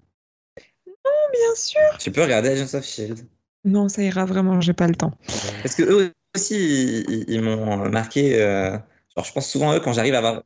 [1.54, 1.80] Sûr.
[1.98, 3.26] Tu peux regarder Agents of Shield.
[3.64, 5.12] Non, ça ira vraiment, j'ai pas le temps.
[5.62, 8.42] Parce que eux aussi, ils, m'ont marqué.
[8.42, 8.72] euh,
[9.16, 10.42] genre, je pense souvent à eux quand j'arrive à avoir.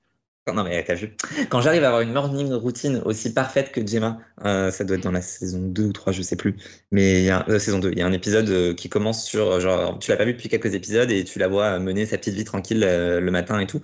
[0.54, 1.14] Non, mais t'as vu.
[1.50, 5.02] Quand j'arrive à avoir une morning routine aussi parfaite que Gemma, euh, ça doit être
[5.02, 6.56] dans la saison 2 ou 3, je sais plus.
[6.90, 9.24] Mais il y a euh, saison 2, il y a un épisode euh, qui commence
[9.24, 9.60] sur.
[9.60, 12.34] Genre, tu l'as pas vu depuis quelques épisodes et tu la vois mener sa petite
[12.34, 13.80] vie tranquille le matin et tout.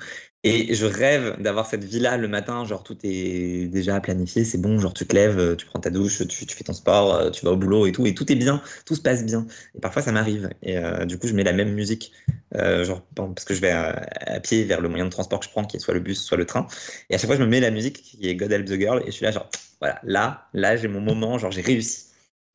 [0.46, 4.78] Et je rêve d'avoir cette vie-là le matin, genre tout est déjà planifié, c'est bon,
[4.78, 7.46] genre tu te lèves, tu prends ta douche, tu, tu, fais ton sport, euh, tu
[7.46, 9.46] vas au boulot et tout, et tout est bien, tout se passe bien.
[9.74, 12.12] Et parfois ça m'arrive, et euh, du coup je mets la même musique,
[12.56, 15.46] euh, genre parce que je vais à, à, pied vers le moyen de transport que
[15.46, 16.66] je prends, qui est soit le bus, soit le train,
[17.08, 19.00] et à chaque fois je me mets la musique qui est God Help the Girl,
[19.00, 19.48] et je suis là genre,
[19.80, 22.08] voilà, là, là j'ai mon moment, genre j'ai réussi.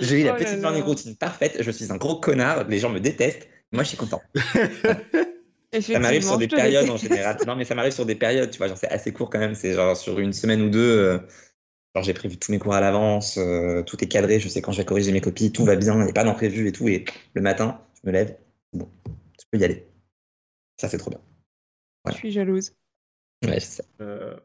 [0.00, 2.90] j'ai eu la Oh petite morning routine parfaite, je suis un gros connard, les gens
[2.90, 4.22] me détestent, moi je suis content.
[5.92, 7.38] Ça m'arrive sur des périodes en général.
[7.46, 9.54] Non, mais ça m'arrive sur des périodes, tu vois, genre c'est assez court quand même.
[9.54, 10.98] C'est genre sur une semaine ou deux.
[10.98, 11.18] euh,
[11.94, 14.72] genre j'ai prévu tous mes cours à l'avance, euh, tout est cadré, je sais quand
[14.72, 16.88] je vais corriger mes copies, tout va bien, il n'y a pas d'imprévu et tout.
[16.88, 17.04] Et
[17.34, 18.36] le matin, je me lève,
[18.72, 18.90] c'est bon,
[19.40, 19.86] je peux y aller.
[20.80, 21.20] Ça, c'est trop bien.
[22.08, 22.72] Je suis jalouse.
[23.44, 23.84] Ouais, je sais.
[24.00, 24.36] Euh,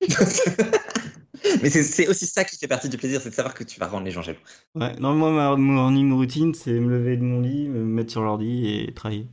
[1.62, 3.78] mais c'est c'est aussi ça qui fait partie du plaisir, c'est de savoir que tu
[3.80, 4.40] vas rendre les gens jaloux.
[4.74, 8.22] ouais, non, moi, ma morning routine, c'est me lever de mon lit, me mettre sur
[8.22, 9.28] l'ordi et travailler.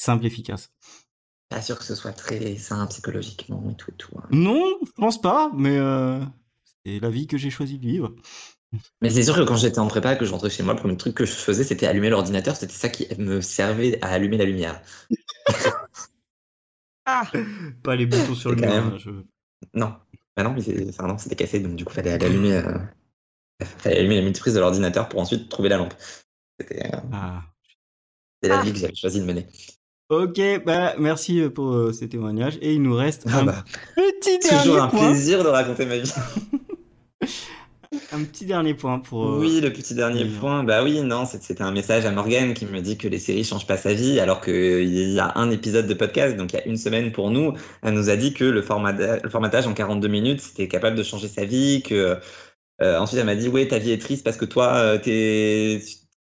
[0.00, 0.70] Simple, efficace.
[1.50, 4.16] Pas sûr que ce soit très sain psychologiquement et tout et tout.
[4.16, 4.26] hein.
[4.30, 6.20] Non, je pense pas, mais euh,
[6.86, 8.14] c'est la vie que j'ai choisi de vivre.
[9.02, 10.96] Mais c'est sûr que quand j'étais en prépa, que je rentrais chez moi, le premier
[10.96, 12.56] truc que je faisais, c'était allumer l'ordinateur.
[12.56, 14.80] C'était ça qui me servait à allumer la lumière.
[17.06, 17.28] Ah,
[17.82, 18.68] Pas les boutons sur le mur.
[18.68, 19.10] même- hein, je-
[19.74, 19.96] Non,
[20.36, 22.78] bah non, mais c'est- enfin, non, c'était cassé, donc du coup, fallait allumer, euh,
[23.78, 25.94] fallait allumer la multiprise de l'ordinateur pour ensuite trouver la lampe.
[26.60, 27.42] C'était euh, Ah.
[28.34, 28.62] c'était la Ah.
[28.64, 29.46] vie que j'avais choisi de mener.
[30.10, 32.58] Ok, bah merci euh, pour euh, ces témoignages.
[32.60, 33.64] Et il nous reste Ah un bah,
[33.96, 35.06] petit toujours dernier un point.
[35.10, 36.12] plaisir de raconter ma vie.
[38.12, 39.26] Un petit dernier point pour.
[39.26, 40.30] euh, Oui, le petit dernier oui.
[40.38, 43.42] point, bah oui, non, c'était un message à Morgane qui me dit que les séries
[43.42, 46.60] changent pas sa vie, alors qu'il y a un épisode de podcast, donc il y
[46.60, 47.52] a une semaine pour nous,
[47.82, 51.02] elle nous a dit que le, formata- le formatage en 42 minutes, c'était capable de
[51.02, 52.16] changer sa vie, que
[52.80, 55.82] euh, ensuite elle m'a dit, ouais, ta vie est triste parce que toi, euh, t'es-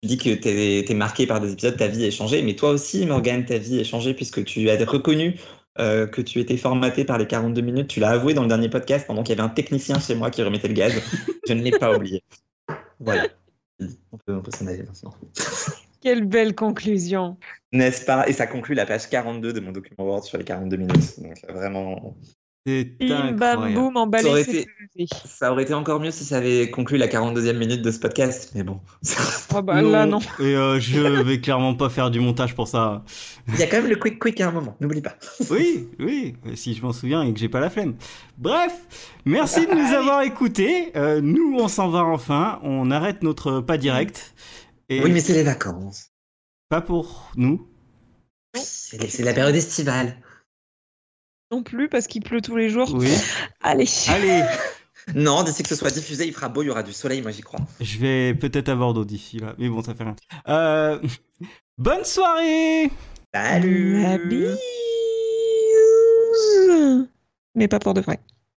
[0.02, 2.70] tu dis que t'es es marqué par des épisodes, ta vie est changée, mais toi
[2.70, 5.38] aussi, Morgane, ta vie est changée puisque tu as reconnu
[5.78, 8.68] euh, que tu étais formaté par les 42 minutes, tu l'as avoué dans le dernier
[8.68, 10.92] podcast pendant qu'il y avait un technicien chez moi qui remettait le gaz.
[11.48, 12.22] Je ne l'ai pas oublié.
[12.98, 13.28] Voilà.
[14.12, 15.14] On peut, on peut s'en aller maintenant.
[16.00, 17.36] quelle belle conclusion.
[17.72, 18.28] N'est-ce pas?
[18.28, 21.20] Et ça conclut la page 42 de mon document Word sur les 42 minutes.
[21.20, 22.16] Donc vraiment,
[22.66, 26.24] C'est Bim bam boum, emballé, Ça aurait c'est été- ça aurait été encore mieux si
[26.26, 28.50] ça avait conclu la 42e minute de ce podcast.
[28.54, 28.80] Mais bon,
[29.54, 30.18] Oh bah là non.
[30.38, 33.02] Et euh, je vais clairement pas faire du montage pour ça.
[33.48, 34.76] il y a quand même le quick quick à un moment.
[34.80, 35.14] N'oublie pas.
[35.50, 37.94] Oui, oui, si je m'en souviens et que j'ai pas la flemme.
[38.36, 38.72] Bref,
[39.24, 40.92] merci de nous avoir écoutés.
[40.96, 42.60] Euh, nous, on s'en va enfin.
[42.62, 44.34] On arrête notre pas direct.
[44.90, 46.10] Et Oui, mais c'est les vacances.
[46.68, 47.66] pas pour nous.
[48.54, 50.16] C'est la période estivale.
[51.50, 52.92] Non plus parce qu'il pleut tous les jours.
[52.94, 53.08] Oui.
[53.62, 53.86] Allez.
[54.08, 54.42] Allez,
[55.14, 57.30] Non, d'ici que ce soit diffusé, il fera beau, il y aura du soleil, moi
[57.32, 57.60] j'y crois.
[57.80, 59.54] je vais peut-être avoir d'eau d'ici là.
[59.58, 60.14] Mais bon, ça fait rien.
[60.48, 61.00] Euh,
[61.78, 62.90] bonne soirée
[63.34, 64.58] Salut La bise.
[67.54, 68.20] Mais pas pour de vrai.